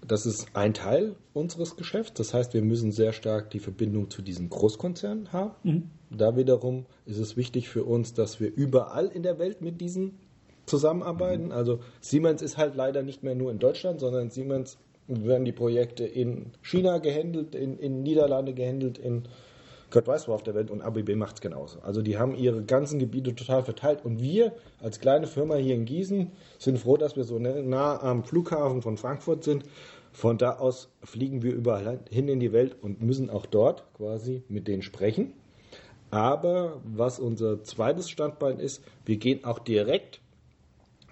Das 0.07 0.27
ist 0.27 0.49
ein 0.55 0.75
Teil 0.75 1.17
unseres 1.33 1.77
Geschäfts. 1.77 2.15
Das 2.15 2.33
heißt, 2.33 2.55
wir 2.55 2.63
müssen 2.63 2.93
sehr 2.93 3.13
stark 3.13 3.51
die 3.51 3.59
Verbindung 3.59 4.11
zu 4.11 4.23
diesen 4.23 4.49
Großkonzernen 4.49 5.33
haben. 5.33 5.91
Da 6.11 6.37
wiederum 6.37 6.87
ist 7.07 7.19
es 7.19 7.37
wichtig 7.37 7.69
für 7.69 7.85
uns, 7.85 8.15
dass 8.15 8.41
wir 8.41 8.55
überall 8.55 9.09
in 9.09 9.23
der 9.23 9.39
Welt 9.39 9.61
mit 9.61 9.81
diesen 9.81 10.19
zusammenarbeiten. 10.67 11.53
Also 11.53 11.81
Siemens 12.01 12.43
ist 12.43 12.57
halt 12.57 12.75
leider 12.77 13.03
nicht 13.03 13.23
mehr 13.23 13.35
nur 13.35 13.51
in 13.51 13.59
Deutschland, 13.59 14.01
sondern 14.01 14.31
Siemens 14.31 14.79
werden 15.09 15.45
die 15.45 15.53
Projekte 15.53 16.05
in 16.05 16.53
China 16.63 16.99
gehandelt, 16.99 17.55
in, 17.55 17.79
in 17.79 18.03
Niederlande 18.03 18.55
gehandelt, 18.55 18.99
in 18.99 19.25
Gott 19.91 20.07
weiß 20.07 20.29
wo 20.29 20.33
auf 20.33 20.43
der 20.43 20.55
Welt 20.55 20.71
und 20.71 20.83
ABB 20.83 21.15
macht 21.15 21.37
es 21.37 21.41
genauso. 21.41 21.81
Also 21.81 22.03
die 22.03 22.19
haben 22.19 22.35
ihre 22.35 22.63
ganzen 22.63 22.99
Gebiete 22.99 23.35
total 23.35 23.63
verteilt 23.63 24.05
und 24.05 24.21
wir 24.21 24.53
als 24.81 25.01
kleine 25.01 25.27
Firma 25.27 25.55
hier 25.57 25.75
in 25.75 25.85
Gießen 25.85 26.33
sind 26.59 26.79
froh, 26.79 26.97
dass 26.97 27.17
wir 27.17 27.25
so 27.25 27.39
nah 27.39 28.03
am 28.03 28.25
Flughafen 28.25 28.83
von 28.83 28.97
Frankfurt 28.97 29.45
sind. 29.45 29.65
Von 30.13 30.39
da 30.39 30.57
aus 30.57 30.89
fliegen 31.03 31.43
wir 31.43 31.53
überall 31.53 32.01
hin 32.11 32.29
in 32.29 32.41
die 32.41 32.53
Welt 32.53 32.77
und 32.81 33.03
müssen 33.03 33.31
auch 33.31 33.47
dort 33.47 33.85
quasi 33.95 34.43
mit 34.49 34.67
denen 34.67 34.83
sprechen. 34.83 35.35
Aber 36.11 36.81
was 36.85 37.19
unser 37.19 37.63
zweites 37.63 38.09
Standbein 38.09 38.59
ist, 38.59 38.83
wir 39.05 39.17
gehen 39.17 39.45
auch 39.45 39.59
direkt 39.59 40.21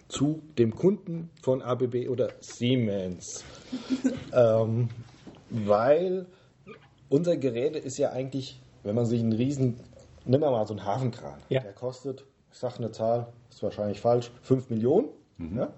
zu 0.09 0.43
dem 0.59 0.75
Kunden 0.75 1.31
von 1.43 1.63
ABB 1.63 2.09
oder 2.09 2.31
Siemens. 2.41 3.45
ähm, 4.33 4.89
weil 5.51 6.27
unser 7.09 7.37
Gerät 7.37 7.77
ist 7.77 7.99
ja 7.99 8.11
eigentlich, 8.11 8.61
wenn 8.85 8.95
man 8.95 9.07
sich 9.07 9.21
einen 9.21 9.33
riesen, 9.33 9.81
nimm 10.25 10.41
mal 10.41 10.67
so 10.67 10.75
einen 10.75 10.85
Hafenkran, 10.85 11.41
Ja. 11.49 11.61
der 11.61 11.73
kostet, 11.73 12.25
ich 12.53 12.59
sage 12.59 12.77
eine 12.79 12.93
Zahl, 12.93 13.27
ist 13.51 13.63
wahrscheinlich 13.63 14.01
falsch, 14.01 14.31
5 14.43 14.71
Millionen. 14.71 15.09
Ja? 15.39 15.73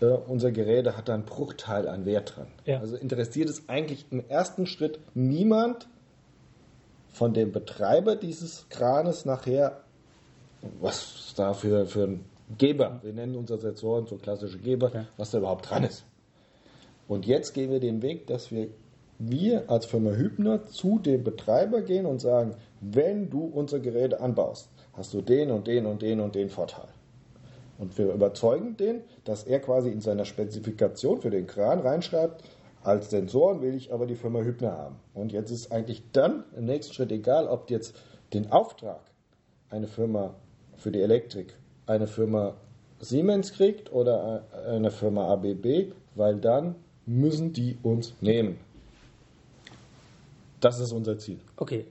Äh, 0.00 0.06
unser 0.26 0.50
Gerät 0.50 0.86
hat 0.96 1.08
da 1.08 1.14
einen 1.14 1.24
Bruchteil 1.24 1.86
an 1.88 2.04
Wert 2.06 2.36
dran. 2.36 2.46
Ja. 2.64 2.80
Also 2.80 2.96
interessiert 2.96 3.48
es 3.50 3.68
eigentlich 3.68 4.06
im 4.10 4.26
ersten 4.28 4.66
Schritt 4.66 4.98
niemand 5.14 5.88
von 7.12 7.32
dem 7.34 7.52
Betreiber 7.52 8.16
dieses 8.16 8.68
Kranes 8.70 9.24
nachher, 9.24 9.80
was 10.80 11.34
da 11.36 11.52
für, 11.52 11.86
für 11.86 12.04
ein 12.04 12.24
Geber, 12.58 13.00
wir 13.02 13.12
nennen 13.12 13.36
unsere 13.36 13.58
Sensoren 13.58 14.06
so 14.06 14.16
klassische 14.16 14.58
Geber, 14.58 14.90
Ja. 14.94 15.06
was 15.16 15.30
da 15.30 15.38
überhaupt 15.38 15.68
dran 15.70 15.84
ist. 15.84 16.04
Und 17.06 17.26
jetzt 17.26 17.52
gehen 17.54 17.70
wir 17.70 17.80
den 17.80 18.02
Weg, 18.02 18.26
dass 18.26 18.50
wir, 18.50 18.68
wir 19.18 19.70
als 19.70 19.86
Firma 19.86 20.10
Hübner 20.10 20.66
zu 20.66 20.98
dem 20.98 21.24
Betreiber 21.24 21.82
gehen 21.82 22.06
und 22.06 22.20
sagen, 22.20 22.54
wenn 22.80 23.30
du 23.30 23.44
unsere 23.44 23.80
Geräte 23.80 24.20
anbaust, 24.20 24.68
hast 24.92 25.14
du 25.14 25.20
den 25.20 25.50
und 25.50 25.66
den 25.66 25.86
und 25.86 26.02
den 26.02 26.20
und 26.20 26.34
den 26.34 26.50
Vorteil. 26.50 26.88
Und 27.78 27.96
wir 27.98 28.12
überzeugen 28.12 28.76
den, 28.76 29.00
dass 29.24 29.44
er 29.44 29.60
quasi 29.60 29.90
in 29.90 30.00
seiner 30.00 30.24
Spezifikation 30.24 31.20
für 31.20 31.30
den 31.30 31.46
Kran 31.46 31.80
reinschreibt, 31.80 32.44
als 32.82 33.10
Sensoren 33.10 33.62
will 33.62 33.74
ich 33.74 33.92
aber 33.92 34.06
die 34.06 34.14
Firma 34.14 34.40
Hübner 34.40 34.72
haben. 34.72 34.96
Und 35.14 35.32
jetzt 35.32 35.50
ist 35.50 35.72
eigentlich 35.72 36.02
dann 36.12 36.44
im 36.56 36.66
nächsten 36.66 36.92
Schritt 36.92 37.10
egal, 37.12 37.48
ob 37.48 37.70
jetzt 37.70 37.96
den 38.32 38.52
Auftrag 38.52 39.00
eine 39.70 39.88
Firma 39.88 40.34
für 40.76 40.92
die 40.92 41.00
Elektrik, 41.00 41.56
eine 41.86 42.06
Firma 42.06 42.54
Siemens 43.00 43.52
kriegt 43.52 43.92
oder 43.92 44.44
eine 44.68 44.90
Firma 44.90 45.28
ABB, 45.28 45.92
weil 46.14 46.36
dann 46.36 46.74
müssen 47.06 47.52
die 47.52 47.78
uns 47.82 48.14
nehmen. 48.20 48.58
Das 50.64 50.80
ist 50.80 50.92
unser 50.92 51.18
Ziel. 51.18 51.40
Okay, 51.56 51.84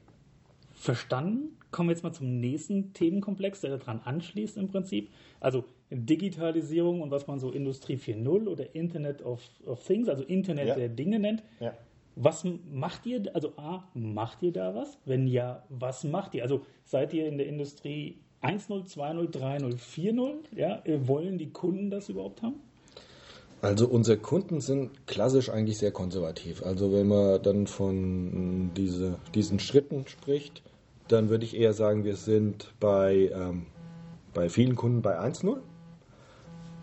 verstanden. 0.73 1.55
Kommen 1.69 1.89
wir 1.89 1.93
jetzt 1.93 2.03
mal 2.03 2.11
zum 2.11 2.39
nächsten 2.39 2.91
Themenkomplex, 2.93 3.61
der 3.61 3.77
daran 3.77 3.99
anschließt 4.03 4.57
im 4.57 4.67
Prinzip. 4.67 5.09
Also 5.39 5.63
Digitalisierung 5.91 7.01
und 7.01 7.11
was 7.11 7.27
man 7.27 7.39
so 7.39 7.51
Industrie 7.51 7.97
4.0 7.97 8.47
oder 8.47 8.73
Internet 8.75 9.23
of, 9.23 9.41
of 9.67 9.83
Things, 9.85 10.09
also 10.09 10.23
Internet 10.23 10.69
Ja. 10.69 10.75
der 10.75 10.89
Dinge 10.89 11.19
nennt. 11.19 11.43
Ja. 11.59 11.73
Was 12.15 12.45
macht 12.71 13.05
ihr, 13.05 13.23
also 13.35 13.53
A, 13.57 13.87
macht 13.93 14.41
ihr 14.41 14.51
da 14.51 14.73
was? 14.73 14.97
Wenn 15.05 15.27
ja, 15.27 15.63
was 15.69 16.03
macht 16.03 16.33
ihr? 16.33 16.41
Also 16.41 16.61
seid 16.83 17.13
ihr 17.13 17.27
in 17.27 17.37
der 17.37 17.47
Industrie 17.47 18.17
1.0, 18.41 18.91
2.0, 18.91 19.31
3.0, 19.31 19.77
4.0? 19.77 20.33
Ja, 20.55 20.81
wollen 21.07 21.37
die 21.37 21.51
Kunden 21.51 21.91
das 21.91 22.09
überhaupt 22.09 22.41
haben? 22.41 22.55
Also 23.63 23.87
unsere 23.87 24.17
Kunden 24.17 24.59
sind 24.59 25.07
klassisch 25.07 25.49
eigentlich 25.49 25.77
sehr 25.77 25.93
konservativ. 25.93 26.63
Also 26.63 26.91
wenn 26.91 27.07
man 27.07 27.41
dann 27.41 27.65
von 27.65 28.65
mh, 28.65 28.71
diese, 28.75 29.15
diesen 29.33 29.59
Schritten 29.59 30.05
spricht, 30.05 30.61
dann 31.07 31.29
würde 31.29 31.45
ich 31.45 31.55
eher 31.55 31.71
sagen, 31.71 32.03
wir 32.03 32.17
sind 32.17 32.73
bei, 32.81 33.31
ähm, 33.33 33.67
bei 34.33 34.49
vielen 34.49 34.75
Kunden 34.75 35.01
bei 35.01 35.17
1.0. 35.17 35.59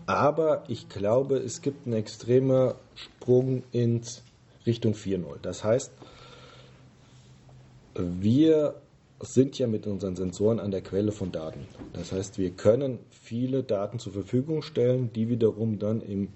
Aber 0.07 0.63
ich 0.69 0.89
glaube, 0.89 1.37
es 1.37 1.61
gibt 1.61 1.85
einen 1.85 1.93
extremen 1.93 2.73
Sprung 2.95 3.61
ins 3.71 4.23
Richtung 4.65 4.93
4.0. 4.93 5.35
Das 5.43 5.63
heißt, 5.63 5.91
wir 7.93 8.73
sind 9.19 9.59
ja 9.59 9.67
mit 9.67 9.85
unseren 9.85 10.15
Sensoren 10.15 10.59
an 10.59 10.71
der 10.71 10.81
Quelle 10.81 11.11
von 11.11 11.31
Daten. 11.31 11.67
Das 11.93 12.11
heißt, 12.11 12.39
wir 12.39 12.49
können 12.49 12.97
viele 13.11 13.61
Daten 13.61 13.99
zur 13.99 14.13
Verfügung 14.13 14.63
stellen, 14.63 15.13
die 15.13 15.29
wiederum 15.29 15.77
dann 15.77 16.01
im 16.01 16.29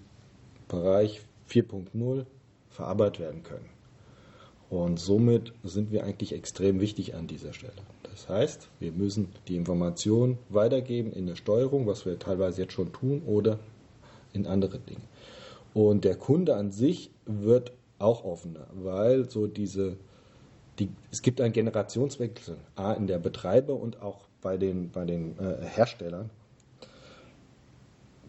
Bereich 0.67 1.21
4.0 1.49 2.25
verarbeitet 2.69 3.19
werden 3.19 3.43
können. 3.43 3.69
Und 4.69 4.99
somit 4.99 5.53
sind 5.63 5.91
wir 5.91 6.03
eigentlich 6.03 6.33
extrem 6.33 6.79
wichtig 6.79 7.15
an 7.15 7.27
dieser 7.27 7.53
Stelle. 7.53 7.73
Das 8.03 8.27
heißt, 8.29 8.69
wir 8.79 8.91
müssen 8.91 9.29
die 9.47 9.55
Information 9.55 10.37
weitergeben 10.49 11.11
in 11.13 11.27
der 11.27 11.35
Steuerung, 11.35 11.85
was 11.85 12.05
wir 12.05 12.17
teilweise 12.17 12.63
jetzt 12.63 12.73
schon 12.73 12.91
tun, 12.91 13.21
oder 13.25 13.59
in 14.33 14.47
andere 14.47 14.79
Dinge. 14.79 15.01
Und 15.73 16.03
der 16.03 16.15
Kunde 16.15 16.55
an 16.55 16.71
sich 16.71 17.11
wird 17.25 17.71
auch 17.99 18.23
offener, 18.23 18.67
weil 18.73 19.29
so 19.29 19.47
diese, 19.47 19.97
die, 20.79 20.89
es 21.11 21.21
gibt 21.21 21.41
einen 21.41 21.53
Generationswechsel, 21.53 22.57
A, 22.75 22.93
in 22.93 23.07
der 23.07 23.19
Betreiber 23.19 23.75
und 23.75 24.01
auch 24.01 24.21
bei 24.41 24.57
den, 24.57 24.89
bei 24.91 25.05
den 25.05 25.37
äh, 25.37 25.65
Herstellern. 25.65 26.29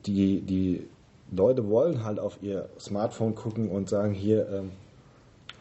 Die, 0.06 0.40
die 0.40 0.86
Leute 1.30 1.68
wollen 1.68 2.04
halt 2.04 2.18
auf 2.18 2.38
ihr 2.42 2.68
Smartphone 2.78 3.34
gucken 3.34 3.68
und 3.68 3.88
sagen, 3.88 4.12
hier, 4.12 4.48
ähm, 4.48 4.70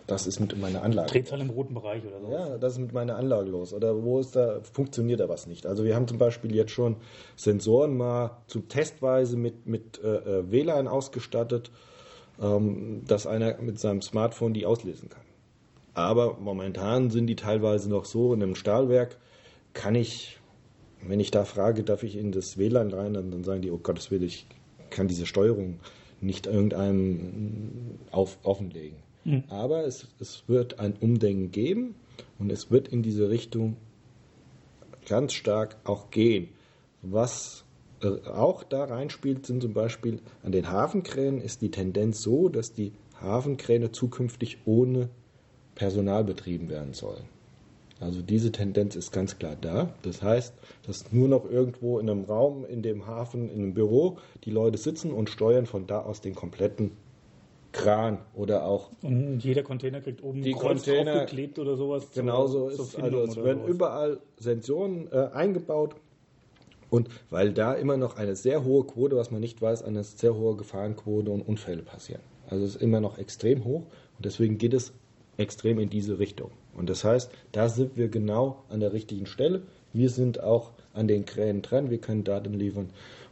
das 0.08 0.28
ist 0.28 0.40
mit 0.40 0.58
meiner 0.60 0.84
Anlage. 0.84 1.10
Drehzahl 1.10 1.42
im 1.42 1.50
roten 1.50 1.74
Bereich 1.74 2.04
oder 2.06 2.22
so. 2.22 2.32
Ja, 2.32 2.58
das 2.58 2.74
ist 2.74 2.80
mit 2.80 2.94
meiner 2.94 3.16
Anlage 3.16 3.50
los. 3.50 3.74
Oder 3.74 4.04
wo 4.04 4.20
ist 4.20 4.36
da, 4.36 4.60
funktioniert 4.62 5.20
da 5.20 5.30
was 5.30 5.48
nicht? 5.48 5.66
Also 5.66 5.84
wir 5.84 5.96
haben 5.96 6.08
zum 6.08 6.20
Beispiel 6.20 6.54
jetzt 6.54 6.72
schon 6.72 6.98
Sensoren 7.36 7.98
mal 7.98 8.38
zum 8.46 8.68
Testweise 8.68 9.36
mit, 9.36 9.66
mit 9.66 10.00
äh, 10.04 10.18
äh, 10.18 10.52
WLAN 10.52 10.88
ausgestattet, 10.88 11.72
ähm, 12.40 13.02
dass 13.08 13.26
einer 13.26 13.60
mit 13.62 13.80
seinem 13.80 14.04
Smartphone 14.04 14.54
die 14.54 14.68
auslesen 14.68 15.10
kann. 15.10 15.24
Aber 15.96 16.38
momentan 16.40 17.10
sind 17.10 17.26
die 17.26 17.36
teilweise 17.36 17.90
noch 17.90 18.06
so 18.06 18.34
in 18.34 18.44
einem 18.44 18.56
Stahlwerk, 18.56 19.18
kann 19.74 19.96
ich, 19.96 20.38
wenn 21.02 21.20
ich 21.20 21.32
da 21.32 21.46
frage, 21.46 21.84
darf 21.84 22.04
ich 22.04 22.16
in 22.16 22.32
das 22.32 22.58
WLAN 22.60 22.94
rein, 22.94 23.14
dann, 23.14 23.32
dann 23.32 23.44
sagen 23.44 23.62
die, 23.62 23.72
oh 23.72 23.80
Gottes 23.80 24.12
Willen, 24.12 24.24
ich 24.24 24.46
kann 24.96 25.08
diese 25.08 25.26
Steuerung 25.26 25.80
nicht 26.22 26.48
irgendeinem 26.48 28.00
auf, 28.12 28.40
offenlegen. 28.44 28.98
Mhm. 29.26 29.44
Aber 29.50 29.86
es, 29.86 30.08
es 30.20 30.44
wird 30.48 30.80
ein 30.80 30.94
Umdenken 30.94 31.52
geben 31.52 31.96
und 32.40 32.52
es 32.52 32.72
wird 32.72 32.88
in 32.88 33.04
diese 33.04 33.30
Richtung 33.30 33.76
ganz 35.08 35.34
stark 35.34 35.78
auch 35.84 36.10
gehen. 36.10 36.50
Was 37.02 37.66
äh, 38.02 38.28
auch 38.28 38.64
da 38.64 38.86
reinspielt, 38.86 39.46
sind 39.46 39.62
zum 39.62 39.74
Beispiel 39.74 40.20
an 40.44 40.52
den 40.52 40.72
Hafenkränen 40.72 41.42
ist 41.42 41.62
die 41.62 41.72
Tendenz 41.72 42.22
so, 42.22 42.50
dass 42.50 42.74
die 42.74 42.94
Hafenkräne 43.22 43.92
zukünftig 43.92 44.60
ohne 44.66 45.10
Personal 45.76 46.24
betrieben 46.24 46.70
werden 46.70 46.94
sollen. 46.94 47.26
Also 48.00 48.22
diese 48.22 48.52
Tendenz 48.52 48.96
ist 48.96 49.12
ganz 49.12 49.38
klar 49.38 49.56
da. 49.60 49.94
Das 50.02 50.22
heißt, 50.22 50.54
dass 50.86 51.12
nur 51.14 51.28
noch 51.28 51.50
irgendwo 51.50 52.00
in 52.00 52.10
einem 52.10 52.26
Raum, 52.26 52.66
in 52.66 52.82
dem 52.82 53.08
Hafen, 53.08 53.50
in 53.50 53.62
einem 53.62 53.74
Büro 53.74 54.18
die 54.44 54.52
Leute 54.52 54.78
sitzen 54.78 55.12
und 55.12 55.30
steuern 55.30 55.66
von 55.66 55.88
da 55.88 56.02
aus 56.02 56.22
den 56.22 56.36
kompletten 56.36 56.92
Kran 57.72 58.20
oder 58.34 58.66
auch. 58.66 58.90
Und 59.02 59.40
jeder 59.40 59.64
Container 59.64 60.02
kriegt 60.02 60.24
oben 60.24 60.42
die 60.42 60.54
Container 60.54 61.22
geklebt 61.22 61.60
oder 61.60 61.76
sowas. 61.76 62.08
Genauso 62.14 62.70
zur, 62.70 62.86
ist 62.86 62.92
zur 62.92 63.04
also 63.04 63.24
es 63.24 63.36
werden 63.36 63.60
sowas. 63.60 63.70
überall 63.70 64.20
Sensoren 64.38 65.08
äh, 65.12 65.30
eingebaut. 65.34 65.96
Und 66.90 67.10
weil 67.30 67.52
da 67.52 67.74
immer 67.74 67.98
noch 67.98 68.16
eine 68.16 68.36
sehr 68.36 68.64
hohe 68.64 68.86
Quote, 68.86 69.18
was 69.18 69.32
man 69.32 69.42
nicht 69.42 69.62
weiß, 69.62 69.84
eine 69.84 70.04
sehr 70.04 70.36
hohe 70.36 70.56
Gefahrenquote 70.56 71.32
und 71.32 71.42
Unfälle 71.42 71.82
passieren. 71.82 72.22
Also 72.48 72.64
es 72.64 72.76
ist 72.76 72.82
immer 72.82 73.02
noch 73.02 73.18
extrem 73.18 73.66
hoch 73.66 73.82
und 74.18 74.26
deswegen 74.26 74.58
geht 74.58 74.74
es 74.74 74.94
extrem 75.38 75.80
in 75.80 75.90
diese 75.90 76.20
Richtung. 76.20 76.52
Und 76.76 76.90
das 76.90 77.04
heißt, 77.04 77.32
da 77.52 77.70
sind 77.70 77.98
wir 77.98 78.10
genau 78.10 78.64
an 78.70 78.80
der 78.80 78.94
richtigen 78.94 79.26
Stelle. 79.26 79.64
Wir 79.94 80.10
sind 80.10 80.42
auch 80.42 80.72
an 80.94 81.08
den 81.08 81.26
Kränen 81.26 81.62
dran, 81.62 81.90
wir 81.90 82.00
können 82.00 82.24
Daten 82.24 82.54
liefern. 82.54 82.90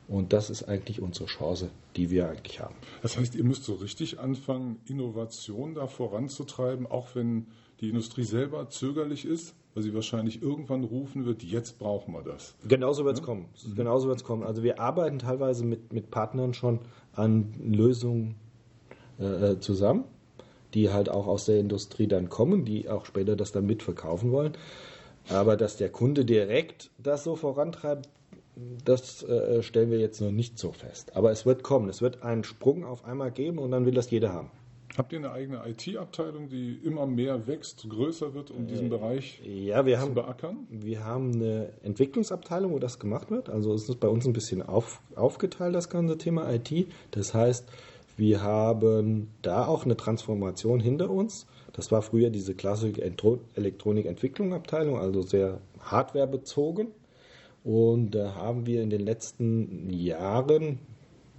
Und 0.07 0.33
das 0.33 0.49
ist 0.49 0.63
eigentlich 0.63 1.01
unsere 1.01 1.25
Chance, 1.25 1.69
die 1.95 2.09
wir 2.09 2.29
eigentlich 2.29 2.59
haben. 2.59 2.75
Das 3.01 3.17
heißt, 3.17 3.35
ihr 3.35 3.43
müsst 3.43 3.63
so 3.63 3.75
richtig 3.75 4.19
anfangen, 4.19 4.79
Innovation 4.85 5.75
da 5.75 5.87
voranzutreiben, 5.87 6.87
auch 6.87 7.15
wenn 7.15 7.47
die 7.79 7.89
Industrie 7.89 8.23
selber 8.23 8.69
zögerlich 8.69 9.25
ist, 9.25 9.55
weil 9.73 9.83
sie 9.83 9.93
wahrscheinlich 9.93 10.41
irgendwann 10.41 10.83
rufen 10.83 11.25
wird, 11.25 11.43
jetzt 11.43 11.79
brauchen 11.79 12.13
wir 12.13 12.21
das. 12.21 12.55
Genauso 12.67 13.05
wird 13.05 13.15
es 13.15 13.21
ja? 13.21 13.25
kommen. 13.25 13.47
Mhm. 13.65 13.75
Genauso 13.75 14.07
wird 14.07 14.17
es 14.17 14.23
kommen. 14.23 14.43
Also 14.43 14.61
wir 14.61 14.79
arbeiten 14.79 15.19
teilweise 15.19 15.65
mit, 15.65 15.93
mit 15.93 16.11
Partnern 16.11 16.53
schon 16.53 16.79
an 17.13 17.53
Lösungen 17.59 18.35
äh, 19.19 19.51
äh 19.51 19.59
zusammen 19.59 20.05
die 20.73 20.91
halt 20.91 21.09
auch 21.09 21.27
aus 21.27 21.45
der 21.45 21.59
Industrie 21.59 22.07
dann 22.07 22.29
kommen, 22.29 22.65
die 22.65 22.89
auch 22.89 23.05
später 23.05 23.35
das 23.35 23.51
dann 23.51 23.65
mitverkaufen 23.65 24.31
wollen. 24.31 24.53
Aber 25.29 25.55
dass 25.55 25.77
der 25.77 25.89
Kunde 25.89 26.25
direkt 26.25 26.89
das 26.97 27.23
so 27.23 27.35
vorantreibt, 27.35 28.09
das 28.85 29.23
äh, 29.23 29.63
stellen 29.63 29.89
wir 29.89 29.99
jetzt 29.99 30.21
noch 30.21 30.31
nicht 30.31 30.59
so 30.59 30.71
fest. 30.71 31.15
Aber 31.15 31.31
es 31.31 31.45
wird 31.45 31.63
kommen. 31.63 31.89
Es 31.89 32.01
wird 32.01 32.23
einen 32.23 32.43
Sprung 32.43 32.85
auf 32.85 33.05
einmal 33.05 33.31
geben 33.31 33.57
und 33.57 33.71
dann 33.71 33.85
will 33.85 33.93
das 33.93 34.11
jeder 34.11 34.31
haben. 34.33 34.51
Habt 34.95 35.11
ihr 35.11 35.17
eine 35.17 35.31
eigene 35.31 35.59
IT-Abteilung, 35.67 36.49
die 36.49 36.79
immer 36.83 37.07
mehr 37.07 37.47
wächst, 37.47 37.89
größer 37.89 38.35
wird, 38.35 38.51
um 38.51 38.67
diesen 38.67 38.87
äh, 38.87 38.89
Bereich 38.89 39.41
ja, 39.43 39.87
wir 39.87 39.95
zu 39.95 40.01
haben, 40.03 40.13
beackern? 40.13 40.67
Wir 40.69 41.03
haben 41.03 41.33
eine 41.33 41.69
Entwicklungsabteilung, 41.81 42.73
wo 42.73 42.79
das 42.79 42.99
gemacht 42.99 43.31
wird. 43.31 43.49
Also 43.49 43.73
es 43.73 43.89
ist 43.89 43.99
bei 43.99 44.07
uns 44.07 44.27
ein 44.27 44.33
bisschen 44.33 44.61
auf, 44.61 45.01
aufgeteilt, 45.15 45.73
das 45.73 45.89
ganze 45.89 46.19
Thema 46.19 46.47
IT. 46.53 46.87
Das 47.09 47.33
heißt, 47.33 47.67
wir 48.17 48.41
haben 48.41 49.29
da 49.41 49.65
auch 49.65 49.85
eine 49.85 49.97
Transformation 49.97 50.79
hinter 50.79 51.09
uns. 51.09 51.47
Das 51.73 51.91
war 51.91 52.01
früher 52.01 52.29
diese 52.29 52.53
klassische 52.53 53.01
Elektronikentwicklung-Abteilung, 53.01 54.97
also 54.99 55.21
sehr 55.21 55.59
hardwarebezogen. 55.79 56.89
Und 57.63 58.11
da 58.11 58.35
haben 58.35 58.65
wir 58.65 58.83
in 58.83 58.89
den 58.89 59.01
letzten 59.01 59.89
Jahren, 59.89 60.79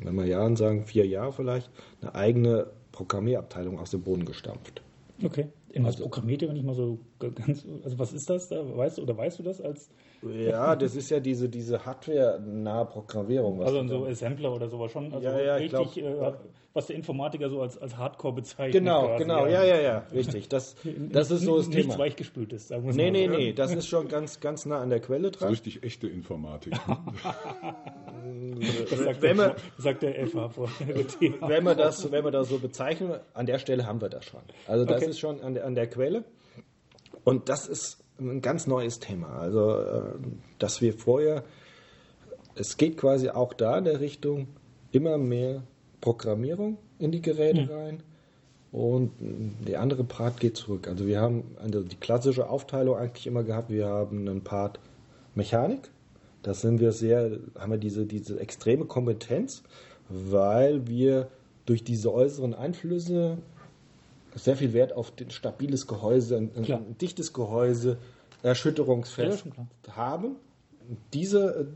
wenn 0.00 0.14
wir 0.14 0.26
Jahren 0.26 0.56
sagen, 0.56 0.86
vier 0.86 1.06
Jahre 1.06 1.32
vielleicht, 1.32 1.70
eine 2.00 2.14
eigene 2.14 2.66
Programmierabteilung 2.92 3.78
aus 3.78 3.90
dem 3.90 4.02
Boden 4.02 4.24
gestampft. 4.24 4.82
Okay. 5.22 5.48
In 5.72 5.82
was 5.82 5.96
also, 5.96 6.04
programmiert 6.04 6.42
ihr 6.42 6.52
nicht 6.52 6.64
mal 6.64 6.74
so 6.74 6.98
ganz, 7.18 7.66
also 7.82 7.98
was 7.98 8.12
ist 8.12 8.30
das 8.30 8.48
da? 8.48 8.76
Weißt 8.76 8.98
du, 8.98 9.02
oder 9.02 9.16
weißt 9.16 9.40
du 9.40 9.42
das 9.42 9.60
als 9.60 9.90
ja, 10.30 10.76
das 10.76 10.96
ist 10.96 11.10
ja 11.10 11.20
diese, 11.20 11.48
diese 11.48 11.84
Hardware-nahe 11.84 12.86
Programmierung. 12.86 13.62
Also 13.62 13.86
so 13.86 14.06
Assembler 14.06 14.54
oder 14.54 14.68
sowas 14.68 14.92
schon. 14.92 15.12
Also 15.12 15.26
ja, 15.26 15.38
ja, 15.38 15.54
richtig, 15.56 15.70
glaub, 15.70 15.96
äh, 15.96 16.32
was 16.74 16.88
der 16.88 16.96
Informatiker 16.96 17.48
so 17.48 17.62
als, 17.62 17.78
als 17.78 17.96
Hardcore 17.96 18.34
bezeichnet. 18.34 18.72
Genau, 18.72 19.06
quasi. 19.06 19.22
genau, 19.22 19.46
ja, 19.46 19.64
ja, 19.64 19.80
ja, 19.80 19.98
richtig. 20.12 20.48
Das, 20.48 20.74
das 20.84 21.30
ist 21.30 21.42
so 21.42 21.58
das 21.58 21.68
Nichts 21.68 21.92
Thema. 21.92 21.98
weichgespültes, 21.98 22.68
sagen 22.68 22.84
wir 22.84 22.94
Nee, 22.94 23.12
nee, 23.12 23.28
nee, 23.28 23.52
das 23.52 23.72
ist 23.72 23.86
schon 23.86 24.08
ganz, 24.08 24.40
ganz 24.40 24.66
nah 24.66 24.80
an 24.80 24.90
der 24.90 25.00
Quelle 25.00 25.30
dran. 25.30 25.48
So 25.48 25.52
richtig 25.52 25.84
echte 25.84 26.08
Informatik. 26.08 26.72
das 28.90 28.98
sagt, 28.98 29.22
wenn 29.22 29.36
der, 29.36 29.56
sagt 29.78 30.02
der 30.02 30.26
FH 30.26 30.48
vor. 30.48 30.68
wenn 30.80 31.64
wir 31.64 31.74
das, 31.76 32.10
wenn 32.10 32.24
wir 32.24 32.32
das 32.32 32.48
so 32.48 32.58
bezeichnen, 32.58 33.20
an 33.34 33.46
der 33.46 33.58
Stelle 33.58 33.86
haben 33.86 34.00
wir 34.00 34.08
das 34.08 34.24
schon. 34.24 34.42
Also 34.66 34.84
das 34.84 34.96
okay. 34.96 35.10
ist 35.10 35.20
schon 35.20 35.40
an 35.42 35.54
der, 35.54 35.64
an 35.64 35.76
der 35.76 35.86
Quelle. 35.86 36.24
Und 37.22 37.48
das 37.48 37.68
ist 37.68 38.03
ein 38.18 38.40
ganz 38.40 38.66
neues 38.66 39.00
Thema. 39.00 39.38
Also, 39.38 39.80
äh, 39.80 40.02
dass 40.58 40.80
wir 40.80 40.94
vorher, 40.94 41.44
es 42.54 42.76
geht 42.76 42.96
quasi 42.96 43.30
auch 43.30 43.52
da 43.52 43.78
in 43.78 43.84
der 43.84 44.00
Richtung 44.00 44.48
immer 44.92 45.18
mehr 45.18 45.62
Programmierung 46.00 46.78
in 46.98 47.10
die 47.10 47.22
Geräte 47.22 47.62
mhm. 47.62 47.70
rein. 47.70 48.02
Und 48.70 49.12
der 49.20 49.80
andere 49.80 50.02
Part 50.02 50.40
geht 50.40 50.56
zurück. 50.56 50.88
Also 50.88 51.06
wir 51.06 51.20
haben 51.20 51.44
also 51.62 51.82
die 51.82 51.96
klassische 51.96 52.48
Aufteilung 52.48 52.96
eigentlich 52.96 53.26
immer 53.26 53.44
gehabt. 53.44 53.70
Wir 53.70 53.86
haben 53.86 54.28
einen 54.28 54.42
Part 54.42 54.80
Mechanik. 55.36 55.90
Da 56.42 56.54
sind 56.54 56.80
wir 56.80 56.90
sehr, 56.90 57.38
haben 57.56 57.70
wir 57.70 57.78
diese, 57.78 58.04
diese 58.04 58.38
extreme 58.40 58.84
Kompetenz, 58.84 59.62
weil 60.08 60.88
wir 60.88 61.28
durch 61.66 61.84
diese 61.84 62.12
äußeren 62.12 62.52
Einflüsse 62.52 63.38
sehr 64.34 64.56
viel 64.56 64.72
Wert 64.72 64.92
auf 64.92 65.12
ein 65.20 65.30
stabiles 65.30 65.86
Gehäuse, 65.86 66.36
ein, 66.36 66.50
ein 66.54 66.98
dichtes 66.98 67.32
Gehäuse, 67.32 67.98
erschütterungsfest 68.42 69.46
ja, 69.46 69.96
haben. 69.96 70.36
Diese, 71.12 71.68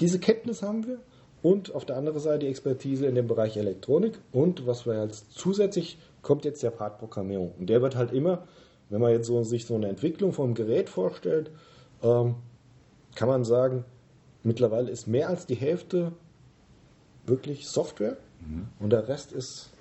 diese 0.00 0.18
Kenntnis 0.18 0.62
haben 0.62 0.86
wir 0.86 0.98
und 1.42 1.74
auf 1.74 1.84
der 1.84 1.96
anderen 1.96 2.20
Seite 2.20 2.40
die 2.40 2.48
Expertise 2.48 3.06
in 3.06 3.14
dem 3.14 3.26
Bereich 3.26 3.56
Elektronik 3.56 4.18
und 4.32 4.66
was 4.66 4.86
wir 4.86 4.94
als 4.94 5.28
zusätzlich 5.30 5.98
kommt 6.22 6.44
jetzt 6.44 6.62
der 6.62 6.70
Part 6.70 6.98
Programmierung. 6.98 7.52
Und 7.58 7.68
der 7.68 7.82
wird 7.82 7.96
halt 7.96 8.12
immer, 8.12 8.46
wenn 8.90 9.00
man 9.00 9.12
jetzt 9.12 9.26
so, 9.26 9.42
sich 9.42 9.66
so 9.66 9.74
eine 9.74 9.88
Entwicklung 9.88 10.32
vom 10.32 10.54
Gerät 10.54 10.88
vorstellt, 10.88 11.50
ähm, 12.02 12.36
kann 13.14 13.28
man 13.28 13.44
sagen, 13.44 13.84
mittlerweile 14.42 14.90
ist 14.90 15.06
mehr 15.06 15.28
als 15.28 15.46
die 15.46 15.54
Hälfte 15.54 16.12
wirklich 17.26 17.68
Software 17.68 18.16
mhm. 18.40 18.68
und 18.78 18.90
der 18.90 19.08
Rest 19.08 19.32
ist 19.32 19.71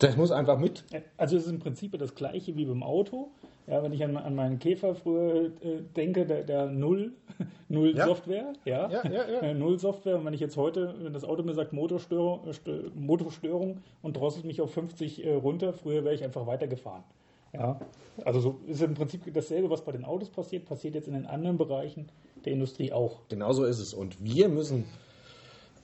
das 0.00 0.16
muss 0.16 0.32
einfach 0.32 0.58
mit. 0.58 0.84
Also 1.16 1.36
es 1.36 1.44
ist 1.44 1.50
im 1.50 1.58
Prinzip 1.58 1.96
das 1.98 2.14
gleiche 2.14 2.56
wie 2.56 2.64
beim 2.64 2.82
Auto. 2.82 3.30
Ja, 3.66 3.82
wenn 3.82 3.92
ich 3.92 4.02
an, 4.02 4.16
an 4.16 4.34
meinen 4.34 4.58
Käfer 4.58 4.96
früher 4.96 5.46
äh, 5.62 5.82
denke, 5.94 6.26
der, 6.26 6.42
der 6.42 6.66
Null, 6.66 7.12
Null 7.68 7.96
ja. 7.96 8.06
Software, 8.06 8.54
ja, 8.64 8.90
ja, 8.90 9.02
ja, 9.08 9.42
ja. 9.42 9.54
Null 9.54 9.78
Software. 9.78 10.16
Und 10.16 10.24
wenn 10.24 10.34
ich 10.34 10.40
jetzt 10.40 10.56
heute, 10.56 10.94
wenn 11.00 11.12
das 11.12 11.24
Auto 11.24 11.42
mir 11.44 11.54
sagt 11.54 11.72
Motorstörung, 11.72 12.48
äh, 12.48 12.70
Motorstörung 12.94 13.78
und 14.02 14.16
drosselt 14.16 14.44
mich 14.44 14.60
auf 14.60 14.72
50 14.72 15.24
äh, 15.24 15.34
runter, 15.34 15.72
früher 15.72 16.02
wäre 16.04 16.14
ich 16.14 16.24
einfach 16.24 16.46
weitergefahren. 16.46 17.04
Ja, 17.52 17.80
also 18.24 18.40
so 18.40 18.60
ist 18.66 18.80
im 18.82 18.94
Prinzip 18.94 19.22
dasselbe, 19.34 19.70
was 19.70 19.84
bei 19.84 19.92
den 19.92 20.04
Autos 20.04 20.30
passiert, 20.30 20.66
passiert 20.66 20.94
jetzt 20.94 21.08
in 21.08 21.14
den 21.14 21.26
anderen 21.26 21.58
Bereichen 21.58 22.08
der 22.44 22.52
Industrie 22.52 22.92
auch. 22.92 23.20
Genauso 23.28 23.64
ist 23.64 23.80
es. 23.80 23.92
Und 23.92 24.22
wir 24.22 24.48
müssen 24.48 24.84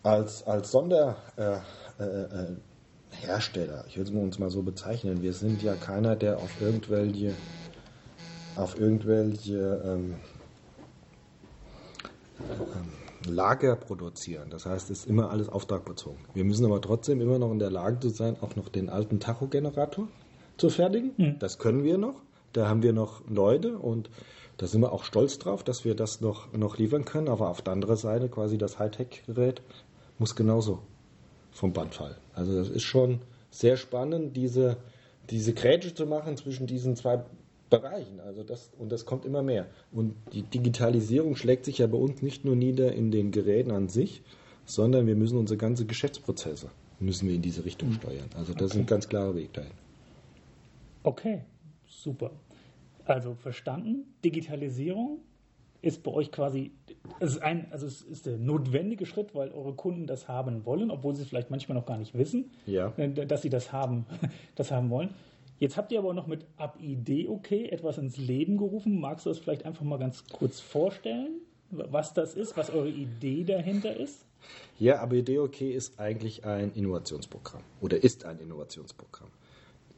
als, 0.03 0.47
als 0.47 0.71
Sonder 0.71 1.17
äh, 1.37 1.59
äh, 2.03 2.53
äh 2.53 2.57
Hersteller, 3.21 3.85
ich 3.89 3.97
will 3.97 4.05
es 4.05 4.11
uns 4.11 4.39
mal 4.39 4.51
so 4.51 4.63
bezeichnen, 4.63 5.23
wir 5.23 5.33
sind 5.33 5.63
ja 5.63 5.75
keiner, 5.75 6.17
der 6.17 6.39
auf 6.39 6.61
irgendwelche, 6.61 7.33
auf 8.57 8.79
irgendwelche 8.79 9.83
ähm, 9.85 10.15
ähm, 12.41 13.35
Lager 13.35 13.77
produzieren. 13.77 14.51
Das 14.51 14.67
heißt, 14.67 14.91
es 14.91 15.01
ist 15.01 15.09
immer 15.09 15.31
alles 15.31 15.49
auftragbezogen. 15.49 16.19
Wir 16.35 16.45
müssen 16.45 16.65
aber 16.65 16.81
trotzdem 16.81 17.21
immer 17.21 17.39
noch 17.39 17.51
in 17.51 17.59
der 17.59 17.71
Lage 17.71 17.99
zu 18.01 18.11
sein, 18.11 18.37
auch 18.41 18.55
noch 18.57 18.69
den 18.69 18.89
alten 18.89 19.19
Tachogenerator 19.19 20.09
zu 20.57 20.71
fertigen. 20.71 21.13
Mhm. 21.17 21.39
Das 21.39 21.59
können 21.59 21.83
wir 21.83 21.99
noch. 21.99 22.23
Da 22.53 22.69
haben 22.69 22.83
wir 22.83 22.93
noch 22.93 23.23
Leute 23.29 23.79
und 23.79 24.11
da 24.59 24.67
sind 24.67 24.81
wir 24.81 24.93
auch 24.93 25.05
stolz 25.05 25.39
drauf, 25.39 25.63
dass 25.65 25.85
wir 25.85 25.95
das 25.95 26.21
noch, 26.21 26.53
noch 26.53 26.79
liefern 26.79 27.05
können. 27.05 27.29
Aber 27.29 27.51
auf 27.51 27.63
der 27.63 27.73
anderen 27.73 27.97
Seite 27.97 28.29
quasi 28.29 28.57
das 28.57 28.79
Hightech-Gerät 28.79 29.61
muss 30.19 30.35
genauso 30.37 30.81
vom 31.57 31.73
Band 31.73 31.95
fallen. 31.95 32.17
Also 32.35 32.55
das 32.57 32.69
ist 32.69 32.83
schon 32.83 33.21
sehr 33.51 33.77
spannend, 33.77 34.37
diese, 34.37 34.77
diese 35.31 35.55
Grätsche 35.55 35.95
zu 35.95 36.07
machen 36.07 36.37
zwischen 36.37 36.67
diesen 36.67 36.97
zwei 36.97 37.25
Bereichen. 37.71 38.21
Also 38.21 38.43
das, 38.43 38.71
und 38.79 38.93
das 38.93 39.07
kommt 39.07 39.25
immer 39.25 39.43
mehr. 39.43 39.67
Und 39.91 40.15
die 40.33 40.43
Digitalisierung 40.43 41.35
schlägt 41.35 41.65
sich 41.65 41.79
ja 41.79 41.87
bei 41.87 41.99
uns 41.99 42.23
nicht 42.23 42.45
nur 42.45 42.57
nieder 42.57 42.93
in 42.93 43.11
den 43.11 43.31
Geräten 43.33 43.71
an 43.71 43.89
sich, 43.89 44.23
sondern 44.65 45.07
wir 45.07 45.17
müssen 45.17 45.39
unsere 45.39 45.57
ganze 45.57 45.87
Geschäftsprozesse 45.87 46.71
müssen 46.99 47.29
wir 47.29 47.35
in 47.35 47.43
diese 47.43 47.65
Richtung 47.65 47.91
hm. 47.91 47.95
steuern. 47.97 48.31
Also 48.37 48.53
das 48.53 48.63
okay. 48.63 48.65
ist 48.65 48.77
ein 48.77 48.87
ganz 48.87 49.09
klarer 49.09 49.35
Weg 49.35 49.53
dahin. 49.53 49.73
Okay, 51.03 51.43
super. 51.87 52.31
Also 53.05 53.35
verstanden, 53.35 54.15
Digitalisierung 54.25 55.21
ist 55.87 56.03
bei 56.03 56.11
euch 56.11 56.33
quasi, 56.33 56.73
es 57.21 57.37
ist 57.37 57.43
ein, 57.43 57.69
also 57.71 57.87
es 57.87 58.03
ist 58.03 58.27
der 58.27 58.39
notwendige 58.39 59.07
Schritt, 59.07 59.35
weil 59.35 59.53
eure 59.53 59.73
Kunden 59.75 60.07
das 60.07 60.27
haben 60.27 60.67
wollen, 60.67 60.91
obwohl 60.91 61.15
sie 61.15 61.23
es 61.23 61.29
vielleicht 61.29 61.51
manchmal 61.51 61.79
noch 61.79 61.87
gar 61.87 61.97
nicht 61.97 62.19
wissen, 62.19 62.51
ja. 62.67 62.93
Äh, 62.97 63.09
dass 63.09 63.43
sie 63.43 63.51
das 63.51 63.73
haben, 63.73 64.05
das 64.57 64.73
haben 64.73 64.91
wollen. 64.91 65.15
Jetzt 65.59 65.77
habt 65.77 65.93
ihr 65.93 66.01
aber 66.01 66.13
noch 66.13 66.27
mit 66.27 66.45
AppID 66.57 67.29
okay 67.29 67.69
etwas 67.69 67.99
ins 67.99 68.19
Leben 68.19 68.59
gerufen. 68.59 69.01
Magst 69.01 69.25
du 69.25 69.31
das 69.31 69.39
vielleicht 69.39 69.65
einfach 69.65 69.85
mal 69.85 69.99
ganz 69.99 70.25
kurz 70.27 70.61
vorstellen, 70.61 71.41
was 71.71 72.13
das 72.13 72.35
ist, 72.35 72.57
was 72.57 72.69
eure 72.71 72.91
Idee 72.91 73.45
dahinter 73.45 73.97
ist? 73.97 74.27
Ja, 74.79 75.01
AppID 75.01 75.39
okay 75.39 75.71
ist 75.71 75.99
eigentlich 76.01 76.45
ein 76.45 76.73
Innovationsprogramm 76.73 77.63
oder 77.81 78.03
ist 78.03 78.25
ein 78.25 78.39
Innovationsprogramm, 78.41 79.29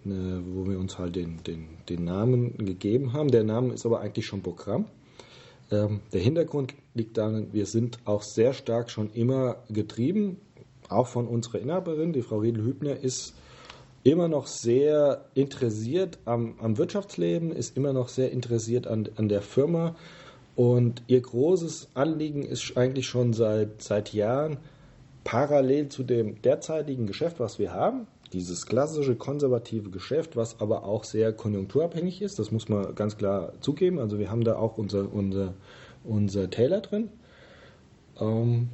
ne, 0.05 0.42
wo 0.46 0.68
wir 0.68 0.79
uns 0.79 0.98
halt 0.98 1.16
den, 1.16 1.42
den, 1.44 1.79
den 1.88 2.05
Namen 2.05 2.57
gegeben 2.59 3.14
haben. 3.14 3.31
Der 3.31 3.42
Name 3.42 3.72
ist 3.72 3.87
aber 3.87 4.01
eigentlich 4.01 4.27
schon 4.27 4.42
Programm. 4.42 4.85
Ähm, 5.70 6.00
der 6.12 6.20
Hintergrund 6.20 6.74
liegt 6.94 7.18
darin, 7.18 7.52
wir 7.52 7.66
sind 7.66 7.98
auch 8.04 8.22
sehr 8.22 8.54
stark 8.54 8.90
schon 8.90 9.11
immer 9.12 9.57
getrieben, 9.68 10.38
auch 10.88 11.07
von 11.07 11.26
unserer 11.26 11.59
Inhaberin, 11.59 12.12
die 12.12 12.22
Frau 12.22 12.38
Riedel 12.38 12.64
Hübner, 12.64 12.96
ist 12.96 13.35
immer 14.02 14.28
noch 14.28 14.46
sehr 14.46 15.26
interessiert 15.35 16.18
am, 16.24 16.54
am 16.61 16.78
Wirtschaftsleben, 16.78 17.52
ist 17.52 17.76
immer 17.76 17.92
noch 17.92 18.09
sehr 18.09 18.31
interessiert 18.33 18.87
an, 18.87 19.09
an 19.16 19.28
der 19.28 19.42
Firma. 19.42 19.96
Und 20.57 21.02
ihr 21.07 21.20
großes 21.20 21.88
Anliegen 21.94 22.42
ist 22.42 22.76
eigentlich 22.76 23.07
schon 23.07 23.33
seit, 23.33 23.83
seit 23.83 24.12
Jahren 24.12 24.57
parallel 25.24 25.88
zu 25.88 26.02
dem 26.02 26.40
derzeitigen 26.42 27.07
Geschäft, 27.07 27.38
was 27.38 27.59
wir 27.59 27.72
haben, 27.74 28.07
dieses 28.33 28.67
klassische 28.67 29.17
konservative 29.17 29.91
Geschäft, 29.91 30.37
was 30.37 30.61
aber 30.61 30.85
auch 30.85 31.05
sehr 31.05 31.33
konjunkturabhängig 31.33 32.23
ist, 32.23 32.38
das 32.38 32.51
muss 32.51 32.69
man 32.69 32.95
ganz 32.95 33.17
klar 33.17 33.53
zugeben. 33.61 33.99
Also 33.99 34.19
wir 34.19 34.31
haben 34.31 34.45
da 34.45 34.57
auch 34.57 34.79
unser, 34.79 35.12
unser, 35.12 35.55
unser 36.05 36.51
Taylor 36.51 36.81
drin. 36.81 37.09
Ähm, 38.21 38.69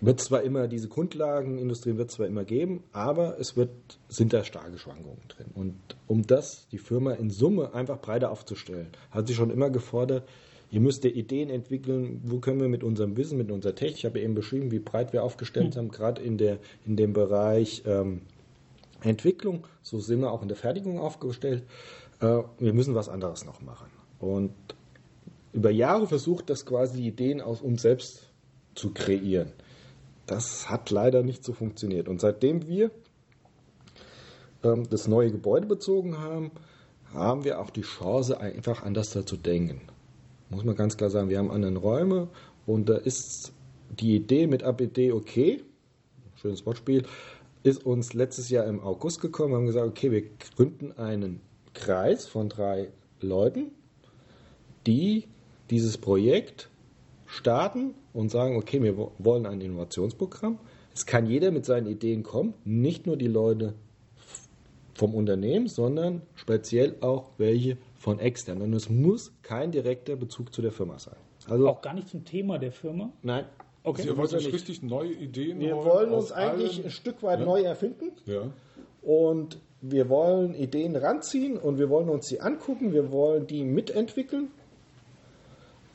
wird 0.00 0.20
zwar 0.20 0.42
immer 0.42 0.66
diese 0.66 0.88
Grundlagenindustrie 0.88 1.96
wird 1.96 2.10
zwar 2.10 2.26
immer 2.26 2.44
geben, 2.44 2.82
aber 2.92 3.38
es 3.38 3.56
wird, 3.56 3.70
sind 4.08 4.32
da 4.32 4.42
starke 4.42 4.76
Schwankungen 4.76 5.22
drin. 5.28 5.46
Und 5.54 5.76
um 6.08 6.26
das, 6.26 6.66
die 6.72 6.78
Firma 6.78 7.12
in 7.12 7.30
Summe 7.30 7.72
einfach 7.72 8.00
breiter 8.00 8.32
aufzustellen, 8.32 8.88
hat 9.12 9.28
sie 9.28 9.34
schon 9.34 9.50
immer 9.50 9.70
gefordert, 9.70 10.28
ihr 10.72 10.80
müsst 10.80 11.04
ja 11.04 11.10
Ideen 11.10 11.50
entwickeln, 11.50 12.20
wo 12.24 12.40
können 12.40 12.60
wir 12.60 12.68
mit 12.68 12.82
unserem 12.82 13.16
Wissen, 13.16 13.38
mit 13.38 13.52
unserer 13.52 13.76
Technik, 13.76 13.98
ich 13.98 14.04
habe 14.04 14.20
eben 14.20 14.34
beschrieben, 14.34 14.72
wie 14.72 14.80
breit 14.80 15.12
wir 15.12 15.22
aufgestellt 15.22 15.68
mhm. 15.68 15.72
sind, 15.72 15.92
gerade 15.92 16.20
in, 16.20 16.36
der, 16.36 16.58
in 16.84 16.96
dem 16.96 17.12
Bereich 17.12 17.84
ähm, 17.86 18.22
Entwicklung, 19.02 19.66
so 19.82 19.98
sind 19.98 20.20
wir 20.20 20.30
auch 20.30 20.42
in 20.42 20.48
der 20.48 20.56
Fertigung 20.56 20.98
aufgestellt. 20.98 21.64
Äh, 22.20 22.42
wir 22.58 22.72
müssen 22.72 22.94
was 22.94 23.08
anderes 23.08 23.44
noch 23.44 23.60
machen. 23.60 23.90
Und 24.18 24.54
über 25.52 25.70
Jahre 25.70 26.06
versucht 26.06 26.48
das 26.50 26.64
quasi 26.64 27.06
Ideen 27.06 27.40
aus 27.40 27.60
uns 27.60 27.82
selbst 27.82 28.28
zu 28.74 28.92
kreieren. 28.92 29.52
Das 30.26 30.70
hat 30.70 30.90
leider 30.90 31.22
nicht 31.22 31.44
so 31.44 31.52
funktioniert. 31.52 32.08
Und 32.08 32.20
seitdem 32.20 32.66
wir 32.66 32.90
ähm, 34.62 34.88
das 34.88 35.08
neue 35.08 35.30
Gebäude 35.30 35.66
bezogen 35.66 36.18
haben, 36.18 36.52
haben 37.12 37.44
wir 37.44 37.60
auch 37.60 37.70
die 37.70 37.82
Chance, 37.82 38.40
einfach 38.40 38.82
anders 38.82 39.10
zu 39.10 39.36
denken. 39.36 39.82
Muss 40.48 40.64
man 40.64 40.76
ganz 40.76 40.96
klar 40.96 41.10
sagen, 41.10 41.28
wir 41.28 41.38
haben 41.38 41.50
andere 41.50 41.76
Räume 41.78 42.28
und 42.66 42.88
da 42.88 42.96
ist 42.96 43.52
die 43.90 44.16
Idee 44.16 44.46
mit 44.46 44.62
APD 44.62 45.12
okay, 45.12 45.62
schönes 46.36 46.64
Wortspiel, 46.64 47.04
ist 47.62 47.84
uns 47.86 48.14
letztes 48.14 48.50
Jahr 48.50 48.66
im 48.66 48.80
August 48.80 49.20
gekommen, 49.20 49.52
Wir 49.52 49.56
haben 49.58 49.66
gesagt, 49.66 49.86
okay, 49.86 50.10
wir 50.10 50.24
gründen 50.56 50.92
einen 50.92 51.40
Kreis 51.74 52.26
von 52.26 52.48
drei 52.48 52.88
Leuten, 53.20 53.70
die 54.86 55.28
dieses 55.70 55.96
Projekt 55.98 56.68
starten 57.26 57.94
und 58.12 58.30
sagen, 58.30 58.56
okay, 58.56 58.82
wir 58.82 58.96
wollen 59.18 59.46
ein 59.46 59.60
Innovationsprogramm. 59.60 60.58
Es 60.94 61.06
kann 61.06 61.26
jeder 61.26 61.50
mit 61.50 61.64
seinen 61.64 61.86
Ideen 61.86 62.22
kommen, 62.22 62.54
nicht 62.64 63.06
nur 63.06 63.16
die 63.16 63.28
Leute 63.28 63.74
vom 64.94 65.14
Unternehmen, 65.14 65.68
sondern 65.68 66.22
speziell 66.34 66.96
auch 67.00 67.30
welche 67.38 67.78
von 67.94 68.18
extern. 68.18 68.60
Und 68.60 68.74
es 68.74 68.90
muss 68.90 69.32
kein 69.42 69.72
direkter 69.72 70.16
Bezug 70.16 70.52
zu 70.52 70.60
der 70.60 70.72
Firma 70.72 70.98
sein. 70.98 71.16
Also 71.48 71.68
auch 71.68 71.80
gar 71.80 71.94
nicht 71.94 72.08
zum 72.08 72.24
Thema 72.24 72.58
der 72.58 72.72
Firma? 72.72 73.10
Nein. 73.22 73.46
Okay. 73.84 74.02
Sie 74.02 74.16
wollen 74.16 74.34
euch 74.34 74.52
richtig 74.52 74.82
neue 74.82 75.12
Ideen 75.12 75.58
Wir 75.60 75.76
wollen 75.76 76.12
uns 76.12 76.30
eigentlich 76.30 76.84
ein 76.84 76.90
Stück 76.90 77.22
weit 77.22 77.40
ja. 77.40 77.46
neu 77.46 77.62
erfinden. 77.62 78.12
Ja. 78.26 78.50
Und 79.02 79.58
wir 79.80 80.08
wollen 80.08 80.54
Ideen 80.54 80.94
ranziehen 80.94 81.56
und 81.56 81.78
wir 81.78 81.90
wollen 81.90 82.08
uns 82.08 82.28
die 82.28 82.40
angucken, 82.40 82.92
wir 82.92 83.10
wollen 83.10 83.48
die 83.48 83.64
mitentwickeln 83.64 84.48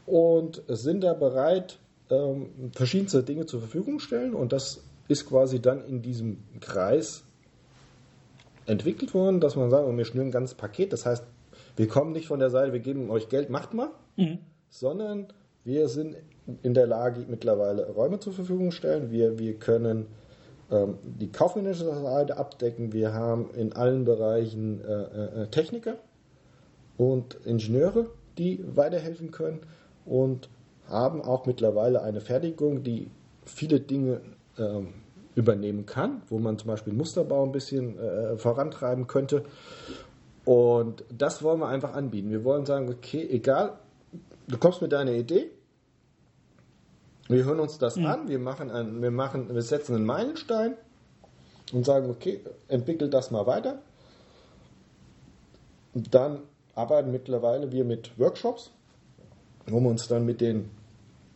und 0.05 0.61
sind 0.67 1.01
da 1.05 1.13
bereit, 1.13 1.79
ähm, 2.09 2.49
verschiedenste 2.73 3.23
Dinge 3.23 3.45
zur 3.45 3.61
Verfügung 3.61 3.99
stellen 3.99 4.33
und 4.33 4.51
das 4.51 4.83
ist 5.07 5.25
quasi 5.25 5.61
dann 5.61 5.85
in 5.85 6.01
diesem 6.01 6.43
Kreis 6.59 7.23
entwickelt 8.65 9.13
worden, 9.13 9.39
dass 9.39 9.55
man 9.55 9.69
sagt, 9.69 9.87
wir 9.87 10.05
schnüren 10.05 10.27
ein 10.27 10.31
ganzes 10.31 10.55
Paket. 10.55 10.91
Das 10.91 11.05
heißt, 11.05 11.23
wir 11.77 11.87
kommen 11.87 12.11
nicht 12.11 12.27
von 12.27 12.39
der 12.39 12.49
Seite, 12.49 12.73
wir 12.73 12.81
geben 12.81 13.09
euch 13.09 13.29
Geld, 13.29 13.49
macht 13.49 13.73
mal, 13.73 13.91
mhm. 14.17 14.39
sondern 14.69 15.27
wir 15.63 15.87
sind 15.87 16.17
in 16.63 16.73
der 16.73 16.87
Lage, 16.87 17.25
mittlerweile 17.27 17.89
Räume 17.89 18.19
zur 18.19 18.33
Verfügung 18.33 18.71
stellen. 18.71 19.11
Wir, 19.11 19.37
wir 19.39 19.55
können 19.55 20.07
ähm, 20.71 20.97
die 21.03 21.31
kaufmännische 21.31 21.85
Seite 21.85 22.37
abdecken. 22.37 22.93
Wir 22.93 23.13
haben 23.13 23.49
in 23.55 23.73
allen 23.73 24.05
Bereichen 24.05 24.81
äh, 24.83 25.43
äh, 25.43 25.47
Techniker 25.47 25.95
und 26.97 27.35
Ingenieure, 27.45 28.07
die 28.37 28.63
weiterhelfen 28.75 29.31
können 29.31 29.61
und 30.05 30.49
haben 30.89 31.21
auch 31.21 31.45
mittlerweile 31.45 32.01
eine 32.01 32.21
Fertigung, 32.21 32.83
die 32.83 33.09
viele 33.45 33.79
Dinge 33.79 34.21
ähm, 34.57 34.93
übernehmen 35.35 35.85
kann, 35.85 36.21
wo 36.29 36.39
man 36.39 36.57
zum 36.57 36.67
Beispiel 36.67 36.93
Musterbau 36.93 37.43
ein 37.43 37.51
bisschen 37.51 37.99
äh, 37.99 38.37
vorantreiben 38.37 39.07
könnte. 39.07 39.43
Und 40.45 41.03
das 41.15 41.43
wollen 41.43 41.59
wir 41.59 41.67
einfach 41.67 41.93
anbieten. 41.93 42.31
Wir 42.31 42.43
wollen 42.43 42.65
sagen, 42.65 42.89
okay, 42.89 43.27
egal, 43.29 43.73
du 44.47 44.57
kommst 44.57 44.81
mit 44.81 44.93
deiner 44.93 45.11
Idee, 45.11 45.51
wir 47.27 47.43
hören 47.43 47.59
uns 47.59 47.77
das 47.77 47.95
mhm. 47.95 48.05
an, 48.05 48.27
wir 48.27 48.39
machen, 48.39 48.71
ein, 48.71 49.01
wir 49.01 49.11
machen, 49.11 49.53
wir 49.53 49.61
setzen 49.61 49.95
einen 49.95 50.05
Meilenstein 50.05 50.75
und 51.73 51.85
sagen, 51.85 52.09
okay, 52.09 52.41
entwickelt 52.67 53.13
das 53.13 53.31
mal 53.31 53.45
weiter. 53.45 53.79
Und 55.93 56.13
dann 56.13 56.39
arbeiten 56.75 57.11
mittlerweile 57.11 57.71
wir 57.71 57.83
mit 57.83 58.17
Workshops, 58.19 58.71
wo 59.65 59.79
wir 59.79 59.89
uns 59.89 60.07
dann 60.07 60.25
mit 60.25 60.41
den 60.41 60.69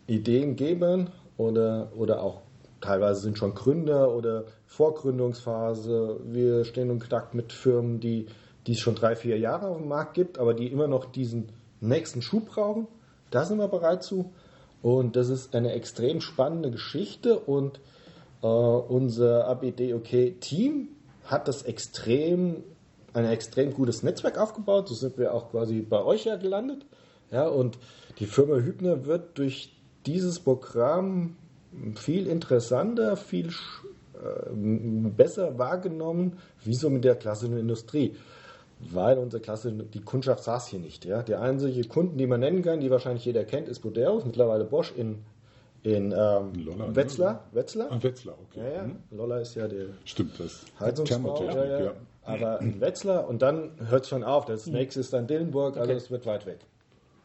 Ideen 0.08 0.56
geben 0.56 1.10
oder, 1.38 1.92
oder 1.96 2.22
auch 2.22 2.42
teilweise 2.80 3.22
sind 3.22 3.38
schon 3.38 3.54
Gründer 3.54 4.14
oder 4.16 4.46
Vorgründungsphase. 4.68 6.20
Wir 6.26 6.66
stehen 6.66 6.90
in 6.90 7.00
Kontakt 7.00 7.34
mit 7.34 7.54
Firmen, 7.54 8.00
die, 8.00 8.28
die 8.68 8.74
es 8.74 8.80
schon 8.80 8.96
drei, 8.96 9.16
vier 9.16 9.38
Jahre 9.38 9.68
auf 9.68 9.78
dem 9.78 9.88
Markt 9.88 10.14
gibt, 10.14 10.38
aber 10.38 10.54
die 10.54 10.68
immer 10.68 10.88
noch 10.88 11.06
diesen 11.06 11.50
nächsten 11.80 12.22
Schub 12.22 12.48
brauchen. 12.48 12.88
Da 13.30 13.46
sind 13.46 13.58
wir 13.58 13.68
bereit 13.68 14.04
zu. 14.04 14.32
Und 14.82 15.16
das 15.16 15.30
ist 15.30 15.56
eine 15.56 15.74
extrem 15.74 16.22
spannende 16.22 16.72
Geschichte 16.72 17.38
und 17.38 17.80
äh, 18.42 18.48
unser 18.48 19.48
ABDOK-Team 19.48 20.90
hat 21.26 21.48
das 21.48 21.64
extrem, 21.64 22.64
ein 23.14 23.26
extrem 23.26 23.74
gutes 23.74 24.02
Netzwerk 24.02 24.38
aufgebaut. 24.38 24.88
So 24.88 24.96
sind 24.96 25.18
wir 25.18 25.34
auch 25.34 25.52
quasi 25.52 25.82
bei 25.82 26.04
euch 26.04 26.26
ja 26.26 26.36
gelandet. 26.36 26.86
Ja, 27.32 27.48
und 27.48 27.78
die 28.20 28.26
Firma 28.26 28.56
Hübner 28.56 29.06
wird 29.06 29.38
durch 29.38 29.74
dieses 30.06 30.40
Programm 30.40 31.38
viel 31.96 32.28
interessanter, 32.28 33.16
viel 33.16 33.50
äh, 34.16 34.50
besser 34.52 35.58
wahrgenommen, 35.58 36.40
wie 36.64 36.74
so 36.74 36.90
mit 36.90 37.04
der 37.04 37.16
klassischen 37.16 37.58
Industrie. 37.58 38.16
Weil 38.90 39.18
unsere 39.18 39.42
Klasse, 39.42 39.72
die 39.72 40.02
Kundschaft 40.02 40.44
saß 40.44 40.68
hier 40.68 40.80
nicht. 40.80 41.06
Ja? 41.06 41.24
Der 41.24 41.42
einzige 41.42 41.88
Kunden, 41.88 42.18
den 42.18 42.30
man 42.30 42.40
nennen 42.40 42.62
kann, 42.62 42.80
die 42.80 42.90
wahrscheinlich 42.90 43.26
jeder 43.26 43.44
kennt, 43.44 43.68
ist 43.68 43.80
Buderus, 43.80 44.26
mittlerweile 44.26 44.66
Bosch 44.66 44.94
in, 44.96 45.20
in 45.84 46.14
ähm, 46.16 46.54
Lolla, 46.66 46.88
ne? 46.88 46.96
Wetzlar. 46.96 47.34
Ne? 47.34 47.40
Wetzlar? 47.52 47.88
Ah, 47.92 48.02
Wetzlar, 48.02 48.36
okay. 48.50 48.60
Ja, 48.60 48.72
ja. 48.72 48.84
Hm. 48.84 48.96
Lolla 49.12 49.40
ist 49.40 49.56
ja 49.56 49.68
der 49.68 49.86
Stimmt, 50.06 50.40
das 50.40 50.66
Heizungsbau. 50.80 51.44
Ja, 51.44 51.66
ja. 51.66 51.80
ja. 51.86 51.94
Aber 52.24 52.62
in 52.62 52.80
Wetzlar 52.80 53.28
und 53.28 53.42
dann 53.42 53.72
hört 53.88 54.04
es 54.04 54.10
schon 54.10 54.24
auf. 54.24 54.46
Das 54.46 54.66
hm. 54.66 54.74
nächste 54.74 55.00
ist 55.00 55.14
dann 55.14 55.28
Dillenburg, 55.28 55.78
also 55.78 55.94
es 55.94 56.10
wird 56.12 56.26
weit 56.26 56.46
weg. 56.46 56.60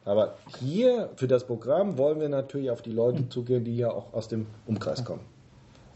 Aber 0.05 0.37
hier 0.61 1.11
für 1.17 1.27
das 1.27 1.45
Programm 1.45 1.99
wollen 1.99 2.21
wir 2.21 2.29
natürlich 2.29 2.71
auf 2.71 2.81
die 2.81 2.93
Leute 2.93 3.19
hm. 3.19 3.31
zugehen, 3.31 3.65
die 3.65 3.77
ja 3.77 3.91
auch 3.91 4.13
aus 4.13 4.29
dem 4.29 4.47
Umkreis 4.67 5.05
kommen. 5.05 5.36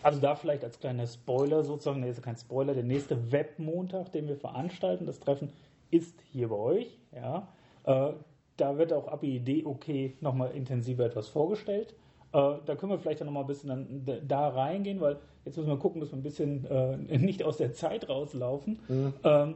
Also 0.03 0.21
da 0.21 0.35
vielleicht 0.35 0.65
als 0.65 0.79
kleiner 0.79 1.07
Spoiler 1.07 1.65
sozusagen, 1.65 2.01
der 2.01 2.11
ist 2.11 2.23
kein 2.23 2.37
Spoiler, 2.37 2.75
der 2.75 2.85
nächste 2.85 3.33
Webmontag, 3.33 4.13
den 4.13 4.29
wir 4.29 4.37
veranstalten, 4.37 5.07
das 5.07 5.21
Treffen 5.21 5.53
ist 5.91 6.19
hier 6.33 6.49
bei 6.49 6.57
euch. 6.57 6.99
Ja. 7.15 7.49
Äh, 7.85 8.13
da 8.57 8.79
wird 8.79 8.93
auch 8.93 9.09
APID 9.09 9.67
okay 9.67 10.17
nochmal 10.21 10.53
intensiver 10.53 11.05
etwas 11.05 11.29
vorgestellt. 11.29 11.95
Äh, 12.33 12.55
da 12.65 12.77
können 12.77 12.93
wir 12.93 12.99
vielleicht 12.99 13.21
dann 13.21 13.27
nochmal 13.27 13.45
ein 13.45 13.49
bisschen 13.49 13.69
dann 14.05 14.29
da 14.29 14.49
reingehen, 14.49 15.01
weil 15.01 15.19
jetzt 15.45 15.57
müssen 15.57 15.69
wir 15.69 15.79
gucken, 15.79 16.01
dass 16.01 16.13
wir 16.13 16.19
ein 16.19 16.23
bisschen 16.23 16.65
äh, 16.67 16.97
nicht 17.19 17.43
aus 17.43 17.57
der 17.57 17.73
Zeit 17.73 18.09
rauslaufen. 18.09 18.79
Mhm. 18.89 19.15
Ähm, 19.25 19.55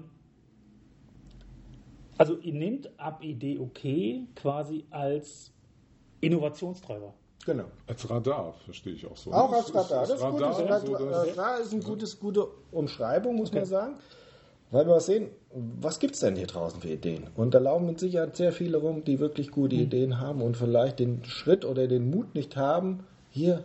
also 2.17 2.37
ihr 2.39 2.55
nehmt 2.55 2.91
APID 2.99 3.61
okay 3.61 4.27
quasi 4.35 4.85
als 4.91 5.53
Innovationstreiber. 6.21 7.13
Genau. 7.45 7.65
Als 7.87 8.09
Radar 8.09 8.55
verstehe 8.65 8.95
ich 8.95 9.07
auch 9.07 9.17
so. 9.17 9.33
Auch 9.33 9.53
als 9.53 9.75
Radar. 9.75 10.07
Das, 10.07 10.11
ist 10.11 10.23
Radar, 10.23 10.55
gut. 10.55 10.71
Das, 10.71 10.83
so, 10.83 10.97
das 10.97 11.29
Radar 11.29 11.61
ist 11.61 11.73
eine 11.73 11.83
gutes, 11.83 12.19
gute 12.19 12.47
Umschreibung, 12.73 13.37
muss 13.37 13.51
okay. 13.51 13.59
man 13.59 13.67
sagen. 13.67 13.95
Weil 14.71 14.87
wir 14.87 14.99
sehen, 15.01 15.29
was 15.53 16.01
gibt 16.01 16.15
es 16.15 16.21
denn 16.21 16.37
hier 16.37 16.47
draußen 16.47 16.81
für 16.81 16.89
Ideen? 16.89 17.29
Und 17.37 17.55
da 17.55 17.59
laufen 17.59 17.87
mit 17.87 18.01
Sicherheit 18.01 18.35
sehr 18.35 18.51
viele 18.51 18.79
rum, 18.79 19.05
die 19.05 19.21
wirklich 19.21 19.51
gute 19.51 19.77
Ideen 19.77 20.21
haben 20.21 20.43
und 20.43 20.57
vielleicht 20.57 20.99
den 20.99 21.25
Schritt 21.25 21.65
oder 21.65 21.87
den 21.87 22.11
Mut 22.11 22.35
nicht 22.35 22.57
haben, 22.57 23.05
hier, 23.31 23.63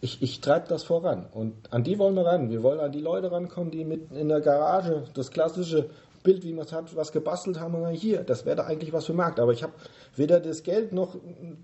ich, 0.00 0.22
ich 0.22 0.40
treibe 0.40 0.68
das 0.68 0.84
voran. 0.84 1.26
Und 1.32 1.54
an 1.72 1.82
die 1.82 1.98
wollen 1.98 2.14
wir 2.14 2.26
ran. 2.26 2.50
Wir 2.50 2.62
wollen 2.62 2.78
an 2.78 2.92
die 2.92 3.00
Leute 3.00 3.32
rankommen, 3.32 3.70
die 3.70 3.84
mit 3.84 4.12
in 4.12 4.28
der 4.28 4.40
Garage 4.40 5.04
das 5.14 5.30
klassische 5.30 5.90
Bild, 6.22 6.44
wie 6.44 6.52
man 6.52 6.66
es 6.66 6.72
hat, 6.72 6.94
was 6.94 7.10
gebastelt 7.10 7.58
haben. 7.58 7.74
Und 7.74 7.90
hier, 7.90 8.22
das 8.22 8.44
wäre 8.44 8.56
da 8.56 8.64
eigentlich 8.64 8.92
was 8.92 9.06
für 9.06 9.14
Markt. 9.14 9.40
Aber 9.40 9.52
ich 9.52 9.62
habe 9.62 9.72
weder 10.14 10.38
das 10.38 10.62
Geld 10.62 10.92
noch 10.92 11.16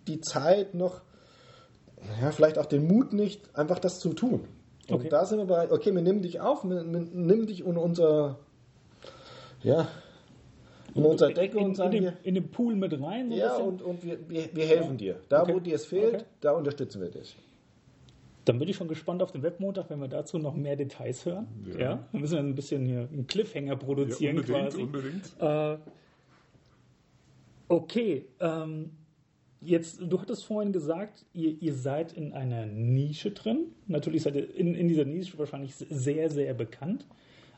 die 0.09 0.21
Zeit 0.21 0.75
noch 0.75 1.03
ja, 2.21 2.31
vielleicht 2.31 2.59
auch 2.59 2.67
den 2.67 2.87
Mut 2.87 3.13
nicht, 3.13 3.55
einfach 3.57 3.79
das 3.79 4.01
zu 4.01 4.13
tun. 4.13 4.45
Und 4.89 5.01
Okay. 5.01 5.09
da 5.09 5.25
sind 5.27 5.39
wir 5.39 5.45
bereit, 5.45 5.71
okay, 5.71 5.95
wir 5.95 6.01
nehmen 6.03 6.23
dich 6.23 6.41
auf, 6.41 6.65
wir, 6.65 6.77
wir 6.85 7.01
nehmen 7.01 7.47
dich 7.47 7.63
unter 7.65 7.83
unser, 7.83 8.39
ja, 9.63 9.89
unter 10.95 11.09
unser 11.11 11.33
Decke 11.33 11.59
in, 11.59 11.65
und 11.65 11.71
in, 11.71 11.75
sagen 11.77 11.91
den, 11.91 12.03
hier, 12.03 12.17
in 12.23 12.35
den 12.35 12.51
Pool 12.51 12.75
mit 12.75 12.93
rein. 13.01 13.31
so 13.31 13.37
ja, 13.37 13.49
bisschen? 13.51 13.67
und, 13.67 13.83
und 13.83 14.05
wir, 14.05 14.19
wir, 14.29 14.49
wir 14.53 14.67
helfen 14.67 14.97
dir. 14.97 15.21
Da, 15.29 15.43
Okay. 15.43 15.55
wo 15.55 15.61
dir 15.61 15.75
es 15.75 15.85
fehlt, 15.87 16.15
Okay. 16.15 16.25
da 16.41 16.53
unterstützen 16.53 17.03
wir 17.03 17.11
dich. 17.11 17.37
Dann 18.47 18.59
bin 18.59 18.67
ich 18.67 18.77
schon 18.77 18.89
gespannt 18.89 19.23
auf 19.23 19.31
den 19.31 19.43
Webmontag, 19.43 19.91
wenn 19.91 20.01
wir 20.01 20.09
dazu 20.09 20.39
noch 20.39 20.55
mehr 20.55 20.75
Details 20.75 21.27
hören. 21.27 21.47
Ja. 21.75 21.79
Ja. 21.81 22.05
Dann 22.13 22.21
müssen 22.23 22.33
wir 22.37 22.41
ein 22.41 22.55
bisschen 22.55 22.87
hier 22.87 23.01
einen 23.13 23.27
Cliffhanger 23.27 23.77
produzieren 23.77 24.39
unbedingt, 24.39 24.71
quasi. 24.71 24.83
unbedingt. 24.83 25.33
Äh, 25.39 25.77
okay, 27.69 28.25
ähm, 28.41 28.93
jetzt, 29.61 30.01
du 30.01 30.21
hattest 30.21 30.45
vorhin 30.45 30.73
gesagt, 30.73 31.25
ihr, 31.33 31.61
ihr 31.61 31.75
seid 31.75 32.13
in 32.13 32.33
einer 32.33 32.67
Nische 32.67 33.31
drin. 33.33 33.67
Natürlich 33.87 34.23
seid 34.23 34.37
ihr 34.37 34.55
in, 34.55 34.75
in 34.75 34.89
dieser 34.89 35.05
Nische 35.05 35.39
wahrscheinlich 35.39 35.75
sehr, 35.75 36.31
sehr 36.31 36.55
bekannt. 36.55 37.07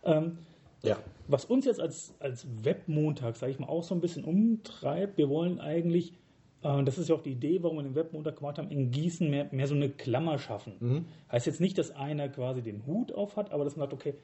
Ähm, 0.04 0.38
Ja. 0.82 0.96
was 1.28 1.44
uns 1.44 1.66
jetzt 1.66 1.78
als, 1.80 2.14
als 2.20 2.46
Webmontag, 2.64 3.36
sage 3.36 3.52
ich 3.52 3.58
mal, 3.58 3.68
auch 3.68 3.82
so 3.84 3.94
ein 3.94 4.00
bisschen 4.00 4.24
umtreibt, 4.24 5.18
wir 5.18 5.28
wollen 5.28 5.60
eigentlich, 5.60 6.14
äh, 6.62 6.82
das 6.84 6.96
ist 6.96 7.08
ja 7.10 7.14
auch 7.14 7.22
die 7.22 7.32
Idee, 7.32 7.62
warum 7.62 7.76
wir 7.76 7.82
den 7.82 7.94
Webmontag 7.94 8.36
gemacht 8.36 8.56
haben, 8.58 8.70
in 8.70 8.90
Gießen 8.90 9.28
mehr, 9.28 9.48
mehr 9.50 9.66
so 9.66 9.74
eine 9.74 9.90
Klammer 9.90 10.38
schaffen. 10.38 11.04
Heißt 11.30 11.46
jetzt 11.46 11.60
nicht, 11.60 11.76
dass 11.76 11.90
einer 11.90 12.28
quasi 12.30 12.62
den 12.62 12.86
Hut 12.86 13.12
auf 13.12 13.36
hat, 13.36 13.52
aber 13.52 13.64
dass 13.64 13.76
man 13.76 13.90
sagt, 13.90 13.92
okay, 13.92 14.14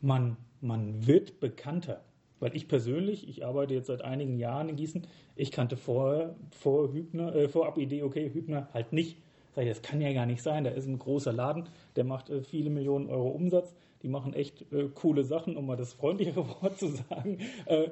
man, 0.00 0.36
man 0.60 1.06
wird 1.06 1.38
bekannter. 1.38 2.00
Weil 2.40 2.56
ich 2.56 2.68
persönlich, 2.68 3.28
ich 3.28 3.44
arbeite 3.44 3.74
jetzt 3.74 3.86
seit 3.86 4.02
einigen 4.02 4.38
Jahren 4.38 4.68
in 4.70 4.76
Gießen, 4.76 5.06
ich 5.36 5.50
kannte 5.52 5.76
vorher, 5.76 6.34
vor 6.50 6.92
Hübner, 6.92 7.34
äh, 7.34 7.48
vorab 7.48 7.76
Idee, 7.78 8.02
okay, 8.02 8.30
Hübner 8.32 8.68
halt 8.72 8.92
nicht. 8.92 9.18
Sag 9.54 9.62
ich, 9.64 9.68
das 9.68 9.82
kann 9.82 10.00
ja 10.00 10.12
gar 10.12 10.26
nicht 10.26 10.42
sein. 10.42 10.64
Da 10.64 10.70
ist 10.70 10.86
ein 10.86 10.98
großer 10.98 11.32
Laden, 11.32 11.68
der 11.96 12.04
macht 12.04 12.30
äh, 12.30 12.42
viele 12.42 12.70
Millionen 12.70 13.08
Euro 13.10 13.28
Umsatz. 13.28 13.74
Die 14.02 14.08
machen 14.08 14.32
echt 14.32 14.72
äh, 14.72 14.88
coole 14.94 15.22
Sachen, 15.24 15.56
um 15.56 15.66
mal 15.66 15.76
das 15.76 15.92
freundlichere 15.92 16.46
Wort 16.62 16.78
zu 16.78 16.88
sagen. 16.88 17.38
Äh, 17.66 17.88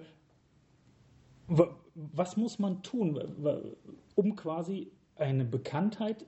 wa- 1.49 1.77
was 1.95 2.37
muss 2.37 2.59
man 2.59 2.83
tun, 2.83 3.21
um 4.15 4.37
quasi 4.37 4.91
eine 5.17 5.45
Bekanntheit 5.45 6.25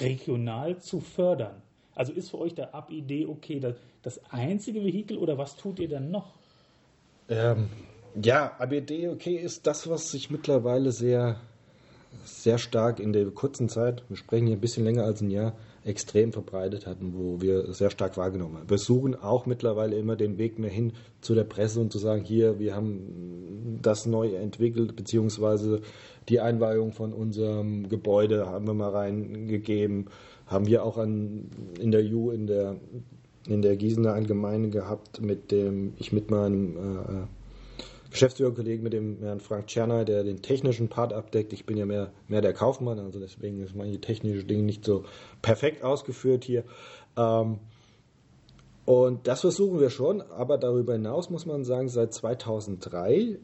regional 0.00 0.78
zu 0.80 1.00
fördern? 1.00 1.62
Also 1.94 2.12
ist 2.12 2.30
für 2.30 2.38
euch 2.38 2.54
der 2.54 2.74
Ab-Idee 2.74 3.26
okay 3.26 3.60
das, 3.60 3.76
das 4.02 4.24
einzige 4.30 4.82
Vehikel 4.84 5.18
oder 5.18 5.36
was 5.36 5.56
tut 5.56 5.78
ihr 5.78 5.88
dann 5.88 6.10
noch? 6.10 6.37
Ähm, 7.28 7.68
ja, 8.22 8.52
ABD, 8.58 9.08
okay, 9.08 9.36
ist 9.36 9.66
das, 9.66 9.88
was 9.88 10.10
sich 10.10 10.30
mittlerweile 10.30 10.92
sehr, 10.92 11.36
sehr 12.24 12.58
stark 12.58 13.00
in 13.00 13.12
der 13.12 13.26
kurzen 13.26 13.68
Zeit, 13.68 14.02
wir 14.08 14.16
sprechen 14.16 14.46
hier 14.46 14.56
ein 14.56 14.60
bisschen 14.60 14.84
länger 14.84 15.04
als 15.04 15.20
ein 15.20 15.30
Jahr, 15.30 15.54
extrem 15.84 16.32
verbreitet 16.32 16.86
hatten, 16.86 17.14
wo 17.14 17.40
wir 17.40 17.72
sehr 17.72 17.90
stark 17.90 18.16
wahrgenommen 18.16 18.58
haben. 18.58 18.70
Wir 18.70 18.78
suchen 18.78 19.14
auch 19.14 19.46
mittlerweile 19.46 19.96
immer 19.96 20.16
den 20.16 20.36
Weg 20.36 20.58
mehr 20.58 20.70
hin 20.70 20.92
zu 21.20 21.34
der 21.34 21.44
Presse 21.44 21.80
und 21.80 21.92
zu 21.92 21.98
sagen, 21.98 22.24
hier, 22.24 22.58
wir 22.58 22.74
haben 22.74 23.78
das 23.80 24.04
neu 24.06 24.34
entwickelt, 24.34 24.96
beziehungsweise 24.96 25.80
die 26.28 26.40
Einweihung 26.40 26.92
von 26.92 27.12
unserem 27.12 27.88
Gebäude 27.88 28.46
haben 28.46 28.66
wir 28.66 28.74
mal 28.74 28.90
reingegeben, 28.90 30.08
haben 30.46 30.66
wir 30.66 30.84
auch 30.84 30.98
an, 30.98 31.50
in 31.78 31.90
der 31.90 32.04
U, 32.12 32.30
in 32.30 32.46
der 32.46 32.76
in 33.46 33.62
der 33.62 33.76
Gießener 33.76 34.12
Allgemeine 34.12 34.70
gehabt, 34.70 35.20
mit 35.20 35.50
dem 35.50 35.94
ich 35.98 36.12
mit 36.12 36.30
meinem 36.30 36.76
äh, 36.76 37.26
Geschäftsführerkollegen, 38.10 38.82
mit 38.82 38.92
dem 38.92 39.18
Herrn 39.20 39.40
Frank 39.40 39.66
Tscherner, 39.66 40.04
der 40.04 40.24
den 40.24 40.42
technischen 40.42 40.88
Part 40.88 41.12
abdeckt. 41.12 41.52
Ich 41.52 41.66
bin 41.66 41.76
ja 41.76 41.86
mehr, 41.86 42.10
mehr 42.26 42.40
der 42.40 42.54
Kaufmann, 42.54 42.98
also 42.98 43.20
deswegen 43.20 43.60
ist 43.62 43.74
manche 43.74 44.00
technische 44.00 44.44
Dinge 44.44 44.62
nicht 44.62 44.84
so 44.84 45.04
perfekt 45.42 45.84
ausgeführt 45.84 46.44
hier. 46.44 46.64
Ähm, 47.16 47.58
und 48.86 49.26
das 49.26 49.42
versuchen 49.42 49.80
wir 49.80 49.90
schon, 49.90 50.22
aber 50.22 50.56
darüber 50.56 50.94
hinaus 50.94 51.28
muss 51.28 51.44
man 51.44 51.64
sagen, 51.64 51.90
seit 51.90 52.14
2003 52.14 53.16
äh, 53.16 53.36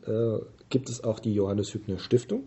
gibt 0.70 0.88
es 0.88 1.04
auch 1.04 1.20
die 1.20 1.34
Johannes 1.34 1.74
Hübner 1.74 1.98
Stiftung. 1.98 2.44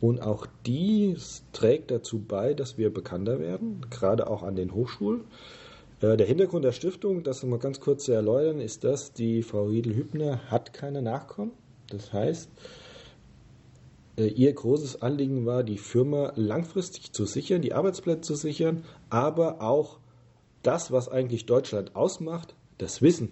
Und 0.00 0.20
auch 0.20 0.46
die 0.66 1.16
trägt 1.52 1.90
dazu 1.90 2.20
bei, 2.20 2.54
dass 2.54 2.78
wir 2.78 2.92
bekannter 2.92 3.40
werden, 3.40 3.86
gerade 3.90 4.28
auch 4.28 4.44
an 4.44 4.54
den 4.54 4.72
Hochschulen. 4.72 5.24
Äh, 6.00 6.16
Der 6.16 6.26
Hintergrund 6.26 6.64
der 6.64 6.72
Stiftung, 6.72 7.22
das 7.22 7.42
mal 7.42 7.58
ganz 7.58 7.80
kurz 7.80 8.04
zu 8.04 8.12
erläutern, 8.12 8.60
ist, 8.60 8.84
dass 8.84 9.12
die 9.12 9.42
Frau 9.42 9.64
Riedel-Hübner 9.66 10.50
hat 10.50 10.72
keine 10.72 11.02
Nachkommen. 11.02 11.52
Das 11.90 12.12
heißt, 12.12 12.50
äh, 14.18 14.26
ihr 14.26 14.52
großes 14.52 15.02
Anliegen 15.02 15.46
war, 15.46 15.62
die 15.62 15.78
Firma 15.78 16.32
langfristig 16.36 17.12
zu 17.12 17.24
sichern, 17.26 17.62
die 17.62 17.74
Arbeitsplätze 17.74 18.22
zu 18.22 18.34
sichern, 18.34 18.84
aber 19.10 19.60
auch 19.62 19.98
das, 20.62 20.90
was 20.90 21.08
eigentlich 21.08 21.46
Deutschland 21.46 21.94
ausmacht, 21.94 22.54
das 22.78 23.02
Wissen. 23.02 23.30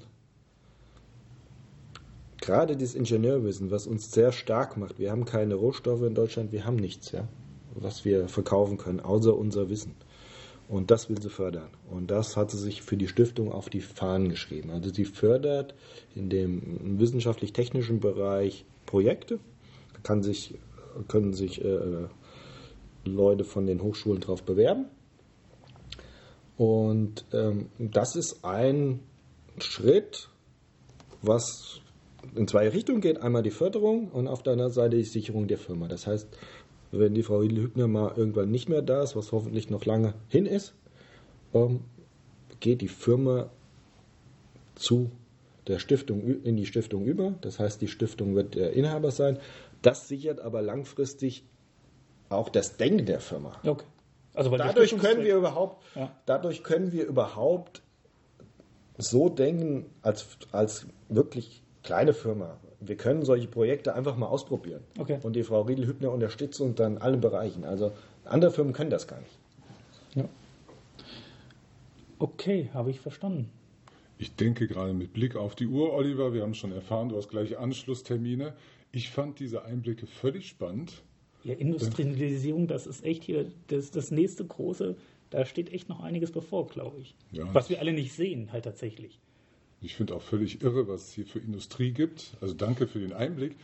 Gerade 2.40 2.77
das 2.77 2.94
Ingenieurwissen, 2.94 3.70
was 3.70 3.87
uns 3.87 4.12
sehr 4.12 4.31
stark 4.31 4.77
macht. 4.77 4.98
Wir 4.98 5.11
haben 5.11 5.24
keine 5.24 5.55
Rohstoffe 5.55 6.03
in 6.03 6.14
Deutschland, 6.14 6.53
wir 6.53 6.66
haben 6.66 6.77
nichts, 6.77 7.11
ja, 7.12 7.27
was 7.74 8.05
wir 8.05 8.29
verkaufen 8.29 8.77
können, 8.77 9.00
außer 9.00 9.35
unser 9.35 9.70
Wissen. 9.70 9.94
Und 10.68 10.90
das 10.90 11.11
will 11.11 11.20
sie 11.20 11.29
fördern. 11.29 11.68
Und 11.90 12.11
das 12.11 12.37
hat 12.37 12.50
sie 12.50 12.59
sich 12.59 12.83
für 12.83 12.96
die 12.96 13.09
Stiftung 13.09 13.53
auf 13.53 13.68
die 13.68 13.81
Fahnen 13.81 14.31
geschrieben. 14.31 14.70
Also 14.70 14.92
sie 14.92 15.05
fördert 15.05 15.74
in 16.14 16.31
dem 16.31 16.98
wissenschaftlich-technischen 16.98 18.00
Bereich 18.00 18.64
Projekte, 18.87 19.38
kann 20.03 20.22
sich, 20.22 20.55
können 21.09 21.35
sich 21.35 21.62
äh, 21.62 22.09
Leute 23.05 23.44
von 23.44 23.66
den 23.66 23.83
Hochschulen 23.83 24.20
darauf 24.20 24.42
bewerben. 24.42 24.87
Und 26.57 27.24
ähm, 27.33 27.68
das 27.79 28.16
ist 28.16 28.44
ein 28.44 29.00
Schritt, 29.59 30.29
was 31.20 31.81
in 32.35 32.48
zwei 32.48 32.68
Richtungen 32.68 33.00
geht. 33.00 33.20
Einmal 33.20 33.42
die 33.42 33.50
Förderung 33.50 34.09
und 34.11 34.29
auf 34.29 34.42
der 34.42 34.55
anderen 34.55 34.72
Seite 34.72 34.96
die 34.96 35.05
Sicherung 35.05 35.46
der 35.46 35.59
Firma. 35.59 35.88
Das 35.88 36.07
heißt, 36.07 36.29
wenn 36.98 37.14
die 37.14 37.22
Frau 37.22 37.42
Hübner 37.42 37.87
mal 37.88 38.12
irgendwann 38.16 38.50
nicht 38.50 38.68
mehr 38.68 38.83
da 38.83 39.02
ist, 39.02 39.16
was 39.16 39.33
hoffentlich 39.33 39.70
noch 39.70 39.85
lange 39.85 40.14
hin 40.28 40.46
ist, 40.46 40.74
ähm, 41.52 41.80
geht 42.61 42.80
die 42.80 42.88
Firma 42.88 43.50
zu 44.74 45.11
der 45.66 45.78
Stiftung 45.78 46.42
in 46.42 46.57
die 46.57 46.66
Stiftung 46.66 47.04
über. 47.04 47.35
Das 47.40 47.59
heißt, 47.59 47.80
die 47.80 47.88
Stiftung 47.88 48.35
wird 48.35 48.54
der 48.54 48.72
Inhaber 48.72 49.11
sein. 49.11 49.38
Das 49.83 50.09
sichert 50.09 50.40
aber 50.40 50.62
langfristig 50.62 51.44
auch 52.28 52.48
das 52.48 52.76
Denken 52.76 53.07
der 53.07 53.20
Firma. 53.20 53.52
Okay. 53.64 53.85
Also 54.35 54.50
Dadurch 54.57 54.98
können 54.98 55.22
wir 55.24 55.37
überhaupt, 55.37 55.85
Ja. 55.94 56.11
dadurch 56.26 56.64
können 56.64 56.92
wir 56.92 57.07
überhaupt 57.07 57.83
so 58.98 59.28
denken 59.28 59.87
als, 60.02 60.26
als 60.50 60.87
wirklich 61.09 61.62
kleine 61.83 62.12
Firma. 62.14 62.59
Wir 62.87 62.97
können 62.97 63.25
solche 63.25 63.49
Projekte 63.49 63.94
einfach 63.94 64.16
mal 64.16 64.27
ausprobieren. 64.27 64.83
Okay. 64.99 65.18
Und 65.23 65.35
die 65.35 65.42
Frau 65.42 65.62
Riedel-Hübner 65.62 66.11
unterstützt 66.11 66.61
uns 66.61 66.77
dann 66.77 66.97
in 66.97 67.03
allen 67.03 67.20
Bereichen. 67.20 67.64
Also 67.64 67.92
andere 68.25 68.51
Firmen 68.51 68.73
können 68.73 68.90
das 68.90 69.07
gar 69.07 69.20
nicht. 69.20 69.38
Ja. 70.14 70.29
Okay, 72.18 72.70
habe 72.73 72.90
ich 72.90 73.01
verstanden. 73.01 73.51
Ich 74.18 74.37
denke 74.37 74.68
gerade 74.68 74.92
mit 74.92 75.12
Blick 75.12 75.37
auf 75.37 75.55
die 75.55 75.66
Uhr, 75.66 75.92
Oliver, 75.92 76.33
wir 76.33 76.42
haben 76.42 76.55
schon 76.55 76.73
erfahren, 76.73 77.09
du 77.09 77.16
hast 77.16 77.29
gleich 77.29 77.59
Anschlusstermine. 77.59 78.55
Ich 78.92 79.11
fand 79.11 79.40
diese 79.40 79.64
Einblicke 79.64 80.07
völlig 80.07 80.49
spannend. 80.49 81.03
Ja, 81.42 81.55
Industrialisierung, 81.55 82.68
das 82.68 82.87
ist 82.87 83.05
echt 83.05 83.25
hier 83.25 83.51
das, 83.66 83.90
das 83.90 84.11
nächste 84.11 84.47
große, 84.47 84.97
da 85.31 85.44
steht 85.44 85.73
echt 85.73 85.88
noch 85.88 86.01
einiges 86.01 86.31
bevor, 86.31 86.68
glaube 86.68 87.01
ich. 87.01 87.14
Ja. 87.33 87.53
Was 87.53 87.68
wir 87.68 87.81
alle 87.81 87.92
nicht 87.92 88.12
sehen, 88.12 88.53
halt 88.53 88.64
tatsächlich. 88.64 89.18
Ich 89.85 89.94
finde 89.97 90.14
auch 90.16 90.23
völlig 90.23 90.62
irre, 90.62 90.88
was 90.88 91.09
es 91.09 91.12
hier 91.12 91.27
für 91.27 91.38
Industrie 91.38 91.92
gibt. 91.92 92.37
Also 92.40 92.55
danke 92.55 92.87
für 92.87 93.01
den 93.01 93.12
Einblick. 93.12 93.57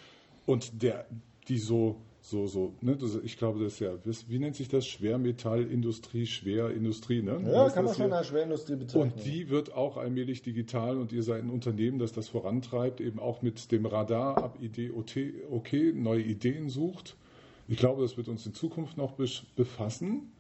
Und 0.47 0.83
der, 0.83 1.07
die 1.49 1.59
so, 1.59 1.97
so, 2.21 2.47
so, 2.47 2.75
ne, 2.83 2.99
ich 3.25 3.39
glaube, 3.39 3.65
das 3.65 3.75
ist 3.75 3.81
ja, 3.81 3.95
wie, 4.29 4.39
nennt 4.39 4.55
sich 4.55 4.69
das? 4.69 4.87
Schwermetallindustrie, 4.87 6.27
Schwerindustrie, 6.27 7.23
ne? 7.23 7.41
Heißt 7.55 7.77
das 7.77 7.97
hier? 7.97 8.25
Schwerindustrie 8.25 8.77
Und 8.95 9.25
die 9.25 9.49
wird 9.49 9.73
auch 9.73 9.97
allmählich 9.97 10.43
digital 10.43 10.99
und 10.99 11.13
ihr 11.13 11.23
seid 11.23 11.43
ein 11.43 11.51
Unternehmen, 11.51 11.99
das 11.99 12.13
das 12.13 12.29
vorantreibt, 12.29 13.01
eben 13.01 13.19
auch 13.19 13.41
mit 13.41 13.73
dem 13.73 13.87
Radar 13.87 14.39
ab 14.39 14.59
Idee 14.61 14.91
okay, 14.91 15.93
neue 15.95 16.23
Ideen 16.23 16.69
sucht. 16.69 17.17
Ich 17.69 17.79
glaube, 17.79 18.03
das 18.03 18.17
wird 18.17 18.29
uns 18.29 18.45
in 18.45 18.53
Zukunft 18.53 18.97
noch 18.97 19.15
befassen. 19.57 20.31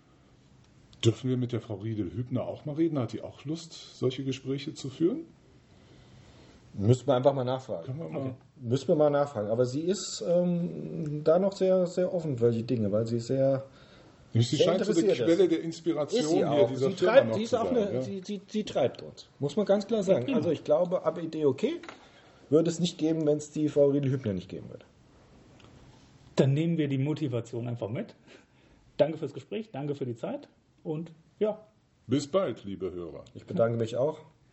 Dürfen 1.05 1.31
wir 1.31 1.39
mit 1.39 1.53
der 1.53 1.63
Frau 1.63 1.77
Riedel-Hübner 1.77 2.43
auch 2.43 2.67
mal 2.67 2.75
reden? 2.75 2.99
Hat 2.99 3.15
die 3.15 3.23
auch 3.23 3.45
Lust, 3.47 3.97
solche 3.97 4.25
Gespräche 4.25 4.75
zu 4.75 4.91
führen? 4.91 5.21
Müssten 6.75 7.07
wir 7.09 7.15
einfach 7.17 7.33
mal 7.35 7.45
nachfragen. 7.45 7.99
Wir 7.99 8.09
mal. 8.09 8.35
Müssen 8.61 8.89
wir 8.89 8.95
mal 8.95 9.11
nachfragen. 9.11 9.49
Aber 9.49 9.65
sie 9.67 9.83
ist 9.83 10.25
ähm, 10.27 11.23
da 11.25 11.39
noch 11.39 11.53
sehr, 11.53 11.87
sehr 11.87 12.13
offen 12.13 12.37
für 12.37 12.45
solche 12.45 12.63
Dinge, 12.63 12.91
weil 12.93 13.07
sie 13.07 13.21
sehr. 13.21 13.65
Sie 14.33 14.43
Sehr 14.43 14.65
scheint 14.65 14.85
so 14.85 14.93
die 14.93 15.01
interessiert 15.01 15.27
Quelle 15.27 15.43
ist. 15.43 15.51
der 15.53 15.61
Inspiration 15.63 16.21
Ist 16.21 16.29
sie 16.31 16.37
hier 16.37 16.51
auch. 16.51 16.69
dieser 16.69 16.91
Sie 16.91 16.97
Firma 16.97 17.13
treibt, 17.13 17.29
noch 17.29 17.35
sie, 17.37 17.43
ist 17.43 17.51
zu 17.51 17.61
auch 17.61 17.65
sein, 17.67 17.77
eine, 17.77 17.95
ja. 17.95 18.03
sie, 18.03 18.23
sie, 18.25 18.41
sie 18.47 18.65
treibt 18.65 19.03
uns. 19.03 19.29
Muss 19.41 19.57
man 19.57 19.67
ganz 19.67 19.87
klar 19.89 20.05
sagen. 20.05 20.33
Also 20.33 20.51
ich 20.51 20.63
glaube, 20.63 21.05
ab 21.05 21.21
Idee 21.21 21.47
okay 21.47 21.81
würde 22.49 22.71
es 22.71 22.79
nicht 22.79 22.97
geben, 22.97 23.27
wenn 23.27 23.39
es 23.39 23.51
die 23.51 23.69
Frau 23.69 23.89
Riedel 23.89 24.13
Hübner 24.13 24.33
nicht 24.33 24.49
geben 24.49 24.69
würde. 24.71 24.85
Dann 26.37 26.53
nehmen 26.53 26.79
wir 26.79 26.87
die 26.87 26.99
Motivation 26.99 27.67
einfach 27.67 27.89
mit. 27.89 28.15
Danke 28.99 29.19
fürs 29.19 29.33
Gespräch, 29.35 29.71
danke 29.73 29.97
für 29.97 30.07
die 30.07 30.15
Zeit 30.15 30.49
und 30.85 31.11
ja, 31.41 31.59
Bis 32.11 32.27
bald, 32.27 32.65
liebe 32.65 32.91
Hörer. 32.91 33.25
Ich 33.35 33.47
bedanke 33.47 33.79
mich 33.79 33.97
auch. 33.97 34.19